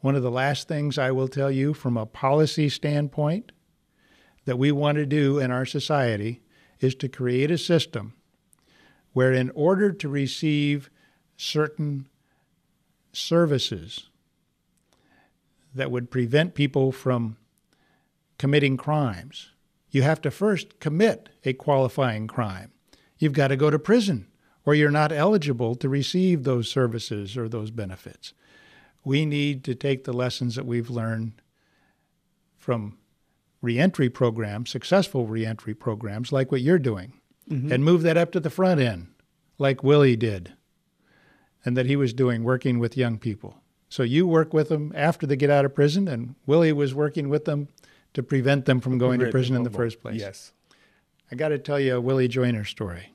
One 0.00 0.16
of 0.16 0.22
the 0.22 0.30
last 0.30 0.66
things 0.66 0.98
I 0.98 1.10
will 1.10 1.28
tell 1.28 1.50
you 1.50 1.74
from 1.74 1.96
a 1.96 2.06
policy 2.06 2.68
standpoint 2.68 3.52
that 4.46 4.58
we 4.58 4.72
want 4.72 4.96
to 4.96 5.06
do 5.06 5.38
in 5.38 5.50
our 5.50 5.66
society 5.66 6.40
is 6.80 6.94
to 6.96 7.08
create 7.08 7.50
a 7.50 7.58
system 7.58 8.14
where, 9.12 9.32
in 9.32 9.50
order 9.50 9.92
to 9.92 10.08
receive 10.08 10.88
certain 11.36 12.08
services 13.12 14.08
that 15.74 15.90
would 15.90 16.10
prevent 16.10 16.54
people 16.54 16.92
from 16.92 17.36
committing 18.38 18.76
crimes, 18.76 19.50
you 19.90 20.02
have 20.02 20.20
to 20.22 20.30
first 20.30 20.80
commit 20.80 21.28
a 21.44 21.52
qualifying 21.52 22.26
crime. 22.26 22.72
You've 23.20 23.34
got 23.34 23.48
to 23.48 23.56
go 23.56 23.70
to 23.70 23.78
prison, 23.78 24.26
or 24.64 24.74
you're 24.74 24.90
not 24.90 25.12
eligible 25.12 25.76
to 25.76 25.88
receive 25.88 26.42
those 26.42 26.68
services 26.68 27.36
or 27.36 27.48
those 27.48 27.70
benefits. 27.70 28.32
We 29.04 29.24
need 29.24 29.62
to 29.64 29.74
take 29.74 30.04
the 30.04 30.12
lessons 30.12 30.56
that 30.56 30.66
we've 30.66 30.90
learned 30.90 31.34
from 32.56 32.98
reentry 33.62 34.08
programs, 34.08 34.70
successful 34.70 35.26
reentry 35.26 35.74
programs 35.74 36.32
like 36.32 36.50
what 36.50 36.62
you're 36.62 36.78
doing, 36.78 37.12
mm-hmm. 37.48 37.70
and 37.70 37.84
move 37.84 38.02
that 38.02 38.16
up 38.16 38.32
to 38.32 38.40
the 38.40 38.50
front 38.50 38.80
end 38.80 39.08
like 39.58 39.84
Willie 39.84 40.16
did 40.16 40.54
and 41.64 41.76
that 41.76 41.86
he 41.86 41.96
was 41.96 42.12
doing 42.12 42.42
working 42.42 42.78
with 42.78 42.96
young 42.96 43.18
people. 43.18 43.62
So 43.88 44.02
you 44.02 44.26
work 44.26 44.54
with 44.54 44.68
them 44.68 44.92
after 44.94 45.26
they 45.26 45.36
get 45.36 45.50
out 45.50 45.64
of 45.64 45.74
prison, 45.74 46.08
and 46.08 46.36
Willie 46.46 46.72
was 46.72 46.94
working 46.94 47.28
with 47.28 47.44
them 47.44 47.68
to 48.14 48.22
prevent 48.22 48.64
them 48.64 48.80
from 48.80 48.98
going 48.98 49.20
to 49.20 49.30
prison 49.30 49.56
in 49.56 49.62
the 49.62 49.70
first 49.70 50.00
place. 50.00 50.20
Yes. 50.20 50.52
I 51.30 51.36
got 51.36 51.48
to 51.48 51.58
tell 51.58 51.78
you 51.78 51.96
a 51.96 52.00
Willie 52.00 52.28
Joyner 52.28 52.64
story. 52.64 53.12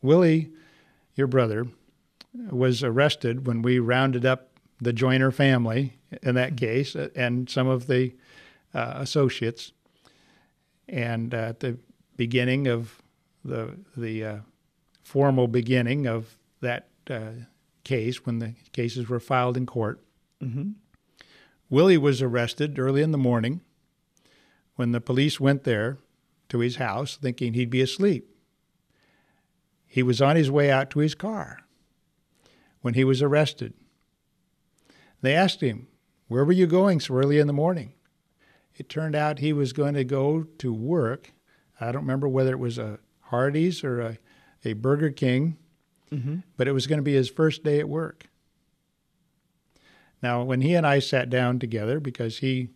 Willie, 0.00 0.50
your 1.14 1.26
brother, 1.26 1.66
was 2.50 2.82
arrested 2.82 3.46
when 3.46 3.60
we 3.60 3.78
rounded 3.78 4.24
up 4.24 4.48
the 4.80 4.92
Joyner 4.92 5.30
family 5.30 5.98
in 6.22 6.34
that 6.36 6.56
case 6.56 6.94
and 6.94 7.50
some 7.50 7.66
of 7.66 7.86
the 7.86 8.14
uh, 8.72 8.94
associates. 8.96 9.72
And 10.88 11.34
uh, 11.34 11.38
at 11.38 11.60
the 11.60 11.78
beginning 12.16 12.66
of 12.66 13.02
the 13.44 13.76
the 13.96 14.24
uh, 14.24 14.38
formal 15.02 15.48
beginning 15.48 16.06
of 16.06 16.36
that 16.60 16.88
uh, 17.08 17.32
case, 17.84 18.24
when 18.24 18.38
the 18.38 18.54
cases 18.72 19.08
were 19.08 19.20
filed 19.20 19.56
in 19.56 19.66
court, 19.66 20.00
mm-hmm. 20.42 20.70
Willie 21.68 21.98
was 21.98 22.22
arrested 22.22 22.78
early 22.78 23.02
in 23.02 23.12
the 23.12 23.18
morning. 23.18 23.60
When 24.76 24.92
the 24.92 25.00
police 25.00 25.38
went 25.38 25.64
there 25.64 25.98
to 26.50 26.58
his 26.60 26.76
house, 26.76 27.16
thinking 27.16 27.54
he'd 27.54 27.70
be 27.70 27.80
asleep, 27.80 28.28
he 29.86 30.02
was 30.02 30.20
on 30.22 30.36
his 30.36 30.50
way 30.50 30.70
out 30.70 30.90
to 30.90 31.00
his 31.00 31.14
car 31.14 31.58
when 32.80 32.94
he 32.94 33.02
was 33.04 33.22
arrested. 33.22 33.74
They 35.22 35.34
asked 35.34 35.60
him, 35.60 35.88
Where 36.28 36.44
were 36.44 36.52
you 36.52 36.66
going 36.66 37.00
so 37.00 37.14
early 37.14 37.38
in 37.38 37.46
the 37.46 37.52
morning? 37.52 37.94
It 38.74 38.88
turned 38.88 39.14
out 39.14 39.40
he 39.40 39.52
was 39.52 39.72
going 39.72 39.94
to 39.94 40.04
go 40.04 40.44
to 40.58 40.72
work. 40.72 41.32
I 41.80 41.86
don't 41.92 42.02
remember 42.02 42.28
whether 42.28 42.52
it 42.52 42.58
was 42.58 42.78
a 42.78 42.98
Hardee's 43.30 43.82
or 43.84 44.00
a, 44.00 44.18
a 44.64 44.74
Burger 44.74 45.10
King, 45.10 45.56
Mm-hmm. 46.12 46.38
but 46.56 46.66
it 46.66 46.72
was 46.72 46.88
going 46.88 46.98
to 46.98 47.04
be 47.04 47.14
his 47.14 47.30
first 47.30 47.62
day 47.62 47.78
at 47.78 47.88
work. 47.88 48.26
Now, 50.22 50.42
when 50.42 50.60
he 50.60 50.74
and 50.74 50.84
I 50.84 50.98
sat 50.98 51.30
down 51.30 51.60
together, 51.60 52.00
because 52.00 52.38
he 52.38 52.70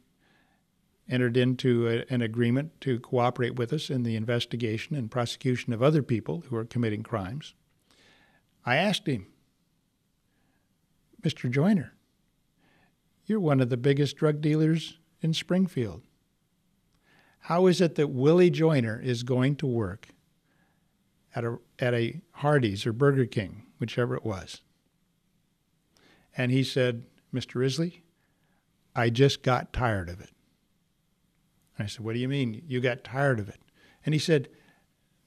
entered 1.09 1.37
into 1.37 1.89
a, 1.89 2.05
an 2.13 2.23
agreement 2.23 2.81
to 2.81 2.99
cooperate 3.01 3.57
with 3.57 3.73
us 3.73 3.91
in 3.91 4.03
the 4.03 4.17
investigation 4.17 4.97
and 4.97 5.11
prosecution 5.11 5.73
of 5.73 5.83
other 5.83 6.03
people 6.03 6.45
who 6.49 6.57
are 6.57 6.65
committing 6.65 7.03
crimes, 7.03 7.55
I 8.65 8.77
asked 8.77 9.07
him, 9.07 9.27
Mr. 11.23 11.51
Joyner, 11.51 11.95
you're 13.27 13.41
one 13.41 13.61
of 13.61 13.71
the 13.71 13.77
biggest 13.77 14.17
drug 14.17 14.41
dealers 14.41 14.99
in 15.21 15.33
Springfield. 15.33 16.03
How 17.41 17.67
is 17.67 17.81
it 17.81 17.95
that 17.97 18.09
Willie 18.09 18.51
Joyner 18.51 19.01
is 19.01 19.23
going 19.23 19.57
to 19.57 19.67
work 19.67 20.09
at 21.35 21.45
a, 21.45 21.59
at 21.79 21.95
a 21.95 22.21
Hardee's 22.33 22.87
or 22.87 22.93
Burger 22.93 23.27
King, 23.27 23.65
whichever 23.79 24.15
it 24.15 24.25
was? 24.25 24.61
And 26.37 26.51
he 26.51 26.65
said, 26.65 27.05
Mr. 27.33 27.57
Risley, 27.57 28.05
I 28.95 29.11
just 29.11 29.43
got 29.43 29.73
tired 29.73 30.09
of 30.09 30.21
it. 30.21 30.31
I 31.79 31.87
said, 31.87 32.05
What 32.05 32.15
do 32.15 32.19
you 32.19 32.29
mean 32.29 32.63
you 32.67 32.81
got 32.81 33.05
tired 33.05 33.39
of 33.41 33.49
it? 33.49 33.61
And 34.05 34.15
he 34.15 34.19
said, 34.19 34.49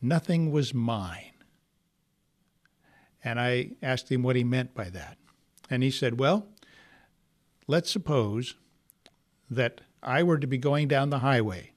Nothing 0.02 0.52
was 0.52 0.74
mine. 0.74 1.34
And 3.24 3.40
I 3.40 3.72
asked 3.82 4.12
him 4.12 4.24
what 4.24 4.36
he 4.36 4.44
meant 4.44 4.74
by 4.74 4.90
that. 4.90 5.18
And 5.70 5.84
he 5.84 5.92
said, 5.92 6.20
Well, 6.20 6.48
let's 7.68 7.92
suppose 7.92 8.56
that 9.50 9.82
I 10.02 10.24
were 10.24 10.38
to 10.38 10.48
be 10.48 10.58
going 10.58 10.88
down 10.88 11.10
the 11.10 11.20
highway 11.20 11.74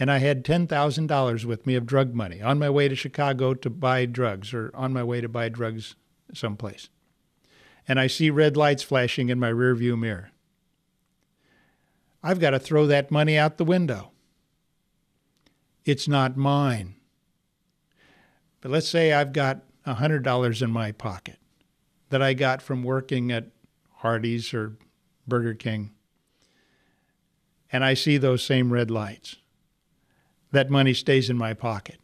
and 0.00 0.10
I 0.10 0.16
had 0.16 0.46
$10,000 0.46 1.44
with 1.44 1.66
me 1.66 1.74
of 1.74 1.84
drug 1.84 2.14
money 2.14 2.40
on 2.40 2.58
my 2.58 2.70
way 2.70 2.88
to 2.88 2.96
Chicago 2.96 3.52
to 3.52 3.68
buy 3.68 4.06
drugs 4.06 4.54
or 4.54 4.70
on 4.74 4.94
my 4.94 5.04
way 5.04 5.20
to 5.20 5.28
buy 5.28 5.50
drugs 5.50 5.94
someplace. 6.32 6.88
And 7.86 8.00
I 8.00 8.06
see 8.06 8.30
red 8.30 8.56
lights 8.56 8.82
flashing 8.82 9.28
in 9.28 9.38
my 9.38 9.50
rearview 9.52 9.98
mirror. 9.98 10.29
I've 12.22 12.40
got 12.40 12.50
to 12.50 12.58
throw 12.58 12.86
that 12.86 13.10
money 13.10 13.38
out 13.38 13.56
the 13.56 13.64
window. 13.64 14.12
It's 15.84 16.06
not 16.06 16.36
mine. 16.36 16.96
But 18.60 18.70
let's 18.70 18.88
say 18.88 19.12
I've 19.12 19.32
got 19.32 19.62
$100 19.86 20.62
in 20.62 20.70
my 20.70 20.92
pocket 20.92 21.38
that 22.10 22.20
I 22.20 22.34
got 22.34 22.60
from 22.60 22.82
working 22.82 23.32
at 23.32 23.46
Hardee's 23.96 24.52
or 24.52 24.76
Burger 25.26 25.54
King, 25.54 25.92
and 27.72 27.84
I 27.84 27.94
see 27.94 28.18
those 28.18 28.44
same 28.44 28.72
red 28.72 28.90
lights. 28.90 29.36
That 30.52 30.70
money 30.70 30.92
stays 30.92 31.30
in 31.30 31.38
my 31.38 31.54
pocket. 31.54 32.00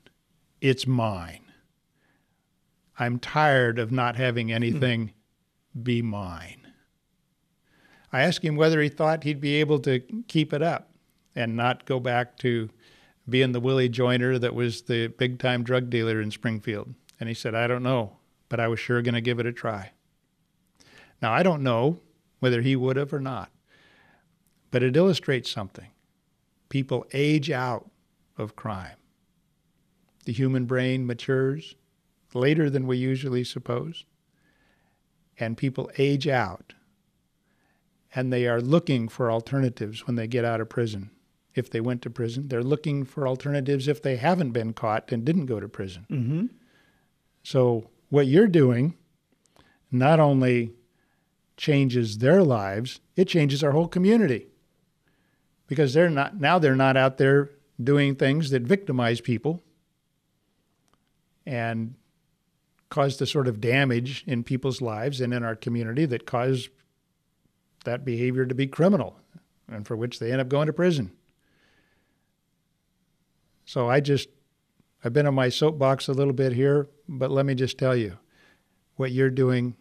It's 0.61 0.87
mine. 0.87 1.43
I'm 2.99 3.19
tired 3.19 3.79
of 3.79 3.93
not 3.93 4.17
having 4.17 4.53
anything 4.53 5.13
hmm. 5.75 5.83
be 5.83 6.03
mine. 6.03 6.66
I 8.13 8.23
asked 8.23 8.45
him 8.45 8.57
whether 8.57 8.81
he 8.81 8.89
thought 8.89 9.25
he'd 9.25 9.41
be 9.41 9.55
able 9.57 9.79
to 9.81 10.01
keep 10.29 10.53
it 10.53 10.63
up 10.63 10.91
and 11.35 11.57
not 11.57 11.85
go 11.85 12.01
back 12.01 12.39
to 12.39 12.71
being 13.29 13.53
the 13.53 13.61
Willie 13.61 13.89
Joyner 13.89 14.39
that 14.39 14.55
was 14.55 14.83
the 14.83 15.09
big 15.09 15.39
time 15.39 15.65
drug 15.65 15.91
dealer 15.91 16.21
in 16.21 16.31
Springfield. 16.31 16.95
And 17.19 17.29
he 17.29 17.35
said, 17.35 17.55
I 17.55 17.67
don't 17.67 17.83
know, 17.83 18.17
but 18.49 18.61
I 18.61 18.69
was 18.69 18.79
sure 18.79 19.03
going 19.03 19.15
to 19.15 19.21
give 19.21 19.41
it 19.41 19.47
a 19.47 19.53
try. 19.53 19.93
Now, 21.21 21.33
I 21.33 21.43
don't 21.43 21.63
know 21.63 22.01
whether 22.41 22.61
he 22.61 22.77
would 22.77 22.97
have 22.97 23.13
or 23.13 23.21
not, 23.21 23.51
but 24.71 24.83
it 24.83 24.97
illustrates 24.97 25.51
something. 25.51 25.89
People 26.69 27.07
age 27.13 27.51
out 27.51 27.91
of 28.37 28.57
crime. 28.57 28.97
The 30.25 30.33
human 30.33 30.67
brain 30.67 31.07
matures 31.07 31.75
later 32.35 32.69
than 32.69 32.87
we 32.87 32.99
usually 32.99 33.45
suppose, 33.45 34.05
and 35.39 35.57
people 35.57 35.91
age 35.99 36.29
out, 36.29 36.75
and 38.17 38.33
they 38.33 38.47
are 38.47 38.63
looking 38.63 39.09
for 39.09 39.31
alternatives 39.31 40.07
when 40.07 40.17
they 40.17 40.27
get 40.27 40.45
out 40.45 40.63
of 40.63 40.71
prison. 40.71 41.11
If 41.55 41.69
they 41.71 41.83
went 41.83 42.01
to 42.03 42.11
prison, 42.11 42.49
they're 42.49 42.63
looking 42.63 43.05
for 43.05 43.29
alternatives 43.29 43.87
if 43.87 44.03
they 44.03 44.17
haven't 44.17 44.53
been 44.53 44.73
caught 44.73 45.13
and 45.13 45.23
didn't 45.23 45.47
go 45.47 45.61
to 45.61 45.69
prison. 45.69 46.07
Mm-hmm. 46.11 46.47
So, 47.43 47.91
what 48.09 48.27
you're 48.27 48.47
doing 48.47 48.95
not 49.91 50.19
only 50.19 50.73
changes 51.57 52.19
their 52.19 52.43
lives, 52.43 53.01
it 53.17 53.27
changes 53.29 53.63
our 53.63 53.73
whole 53.73 53.89
community. 53.89 54.47
Because 55.67 55.93
they're 55.95 56.11
not 56.11 56.41
now 56.41 56.59
they're 56.59 56.75
not 56.75 56.97
out 56.97 57.19
there 57.19 57.51
doing 57.83 58.15
things 58.15 58.51
that 58.51 58.63
victimize 58.63 59.21
people 59.21 59.63
and 61.45 61.95
cause 62.89 63.19
the 63.19 63.27
sort 63.27 63.49
of 63.49 63.61
damage 63.61 64.25
in 64.27 64.43
people's 64.43 64.81
lives 64.81 65.21
and 65.21 65.35
in 65.35 65.43
our 65.43 65.57
community 65.57 66.07
that 66.07 66.25
cause 66.25 66.69
that 67.87 68.05
behavior 68.05 68.47
to 68.47 68.55
be 68.55 68.67
criminal 68.67 69.19
and 69.69 69.87
for 69.87 69.97
which 69.97 70.19
they 70.19 70.31
end 70.31 70.41
up 70.41 70.49
going 70.49 70.67
to 70.67 70.73
prison. 70.73 71.11
So 73.65 73.89
I 73.89 74.01
just 74.01 74.29
I've 75.05 75.13
been 75.13 75.27
on 75.27 75.35
my 75.35 75.49
soapbox 75.49 76.09
a 76.09 76.13
little 76.13 76.33
bit 76.33 76.53
here, 76.53 76.89
but 77.09 77.31
let 77.31 77.47
me 77.47 77.55
just 77.55 77.79
tell 77.79 77.97
you 77.97 78.19
what 78.97 79.13
you're 79.13 79.31
doing 79.31 79.77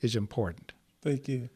is 0.00 0.16
important. 0.16 0.72
Thank 1.02 1.28
you. 1.28 1.48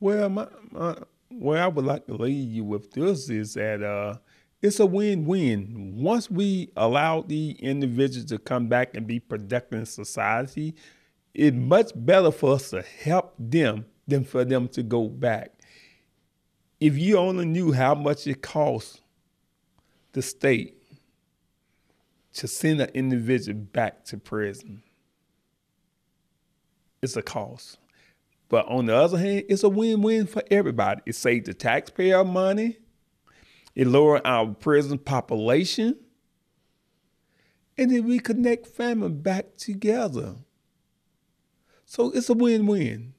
Well, 0.00 0.28
my, 0.28 0.48
my, 0.70 0.96
where 1.28 1.62
I 1.62 1.68
would 1.68 1.84
like 1.84 2.06
to 2.06 2.14
leave 2.14 2.50
you 2.50 2.64
with 2.64 2.92
this 2.92 3.28
is 3.28 3.54
that 3.54 3.82
uh, 3.82 4.16
it's 4.62 4.80
a 4.80 4.86
win-win. 4.86 5.94
Once 5.96 6.30
we 6.30 6.70
allow 6.76 7.22
the 7.22 7.52
individuals 7.60 8.30
to 8.30 8.38
come 8.38 8.68
back 8.68 8.96
and 8.96 9.06
be 9.06 9.20
productive 9.20 9.78
in 9.78 9.86
society, 9.86 10.74
it's 11.34 11.56
much 11.56 11.92
better 11.94 12.30
for 12.30 12.54
us 12.54 12.70
to 12.70 12.82
help 12.82 13.34
them 13.38 13.86
than 14.08 14.24
for 14.24 14.44
them 14.44 14.66
to 14.68 14.82
go 14.82 15.06
back. 15.06 15.52
If 16.80 16.96
you 16.96 17.18
only 17.18 17.44
knew 17.44 17.72
how 17.72 17.94
much 17.94 18.26
it 18.26 18.42
costs 18.42 19.00
the 20.12 20.22
state 20.22 20.82
to 22.34 22.48
send 22.48 22.80
an 22.80 22.88
individual 22.94 23.58
back 23.58 24.04
to 24.06 24.16
prison, 24.16 24.82
it's 27.02 27.16
a 27.16 27.22
cost. 27.22 27.78
But 28.48 28.66
on 28.66 28.86
the 28.86 28.96
other 28.96 29.18
hand, 29.18 29.44
it's 29.48 29.62
a 29.62 29.68
win-win 29.68 30.26
for 30.26 30.42
everybody. 30.50 31.02
It 31.04 31.14
saves 31.14 31.46
the 31.46 31.54
taxpayer 31.54 32.24
money. 32.24 32.78
It 33.74 33.86
lowers 33.86 34.22
our 34.24 34.46
prison 34.54 34.98
population. 34.98 35.96
And 37.76 37.90
then 37.90 38.06
we 38.06 38.18
connect 38.18 38.66
family 38.66 39.10
back 39.10 39.56
together. 39.58 40.36
So 41.84 42.10
it's 42.10 42.30
a 42.30 42.34
win-win 42.34 43.12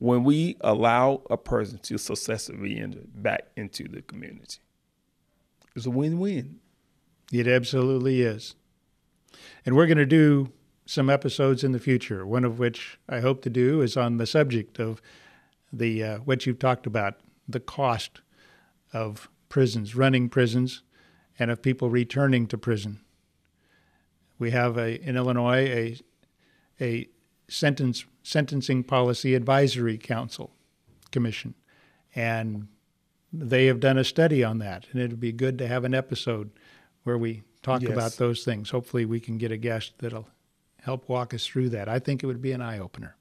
when 0.00 0.24
we 0.24 0.56
allow 0.62 1.22
a 1.30 1.36
person 1.36 1.78
to 1.78 1.98
successfully 1.98 2.80
enter 2.80 3.02
back 3.14 3.48
into 3.54 3.86
the 3.86 4.00
community. 4.00 4.58
It's 5.76 5.86
a 5.86 5.90
win-win. 5.90 6.58
It 7.30 7.46
absolutely 7.46 8.22
is. 8.22 8.56
And 9.64 9.76
we're 9.76 9.86
going 9.86 9.98
to 9.98 10.06
do 10.06 10.50
some 10.86 11.10
episodes 11.10 11.62
in 11.62 11.72
the 11.72 11.78
future, 11.78 12.26
one 12.26 12.44
of 12.44 12.58
which 12.58 12.98
I 13.08 13.20
hope 13.20 13.42
to 13.42 13.50
do 13.50 13.82
is 13.82 13.96
on 13.96 14.16
the 14.16 14.26
subject 14.26 14.80
of 14.80 15.00
the 15.70 16.02
uh, 16.02 16.18
what 16.20 16.46
you've 16.46 16.58
talked 16.58 16.86
about, 16.86 17.20
the 17.46 17.60
cost 17.60 18.22
of 18.92 19.28
prisons, 19.50 19.94
running 19.94 20.30
prisons, 20.30 20.82
and 21.38 21.50
of 21.50 21.60
people 21.60 21.90
returning 21.90 22.46
to 22.46 22.58
prison. 22.58 23.00
We 24.38 24.50
have 24.52 24.78
a, 24.78 24.98
in 25.06 25.16
Illinois 25.16 25.68
a, 25.68 25.96
a 26.80 27.08
sentence, 27.50 28.04
sentencing 28.22 28.84
policy 28.84 29.34
advisory 29.34 29.98
council 29.98 30.50
commission, 31.10 31.54
and 32.14 32.68
they 33.32 33.66
have 33.66 33.80
done 33.80 33.98
a 33.98 34.04
study 34.04 34.42
on 34.42 34.58
that, 34.58 34.86
and 34.92 35.00
it 35.00 35.10
would 35.10 35.20
be 35.20 35.32
good 35.32 35.58
to 35.58 35.66
have 35.68 35.84
an 35.84 35.94
episode 35.94 36.50
where 37.04 37.18
we 37.18 37.42
talk 37.62 37.82
Yes. 37.82 37.92
about 37.92 38.12
those 38.16 38.44
things. 38.44 38.70
Hopefully, 38.70 39.04
we 39.04 39.20
can 39.20 39.36
get 39.38 39.52
a 39.52 39.56
guest 39.56 39.92
that'll 39.98 40.28
help 40.82 41.08
walk 41.08 41.34
us 41.34 41.46
through 41.46 41.68
that. 41.70 41.88
I 41.88 41.98
think 41.98 42.22
it 42.22 42.26
would 42.26 42.40
be 42.42 42.52
an 42.52 42.62
eye 42.62 42.78
opener. 42.78 43.16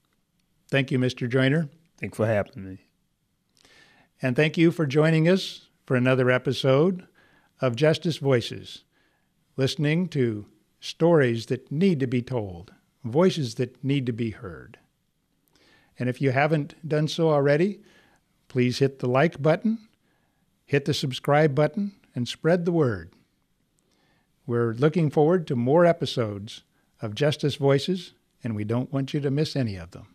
Thank 0.69 0.91
you, 0.91 0.99
Mr. 0.99 1.27
Joyner. 1.29 1.67
Thanks 1.97 2.15
for 2.17 2.25
having 2.27 2.63
me. 2.63 2.77
And 4.21 4.35
thank 4.35 4.57
you 4.57 4.71
for 4.71 4.85
joining 4.85 5.27
us 5.27 5.67
for 5.85 5.95
another 5.95 6.29
episode 6.29 7.07
of 7.61 7.75
Justice 7.75 8.17
Voices, 8.17 8.83
listening 9.57 10.07
to 10.09 10.45
stories 10.79 11.47
that 11.47 11.71
need 11.71 11.99
to 11.99 12.07
be 12.07 12.21
told, 12.21 12.73
voices 13.03 13.55
that 13.55 13.83
need 13.83 14.05
to 14.05 14.13
be 14.13 14.31
heard. 14.31 14.77
And 15.97 16.09
if 16.09 16.21
you 16.21 16.31
haven't 16.31 16.75
done 16.87 17.07
so 17.07 17.29
already, 17.29 17.81
please 18.47 18.79
hit 18.79 18.99
the 18.99 19.09
like 19.09 19.41
button, 19.41 19.79
hit 20.65 20.85
the 20.85 20.93
subscribe 20.93 21.53
button, 21.53 21.93
and 22.15 22.27
spread 22.27 22.65
the 22.65 22.71
word. 22.71 23.11
We're 24.45 24.73
looking 24.73 25.09
forward 25.09 25.45
to 25.47 25.55
more 25.55 25.85
episodes 25.85 26.63
of 27.01 27.15
Justice 27.15 27.55
Voices, 27.55 28.13
and 28.43 28.55
we 28.55 28.63
don't 28.63 28.91
want 28.91 29.13
you 29.13 29.19
to 29.19 29.29
miss 29.29 29.55
any 29.55 29.75
of 29.75 29.91
them. 29.91 30.07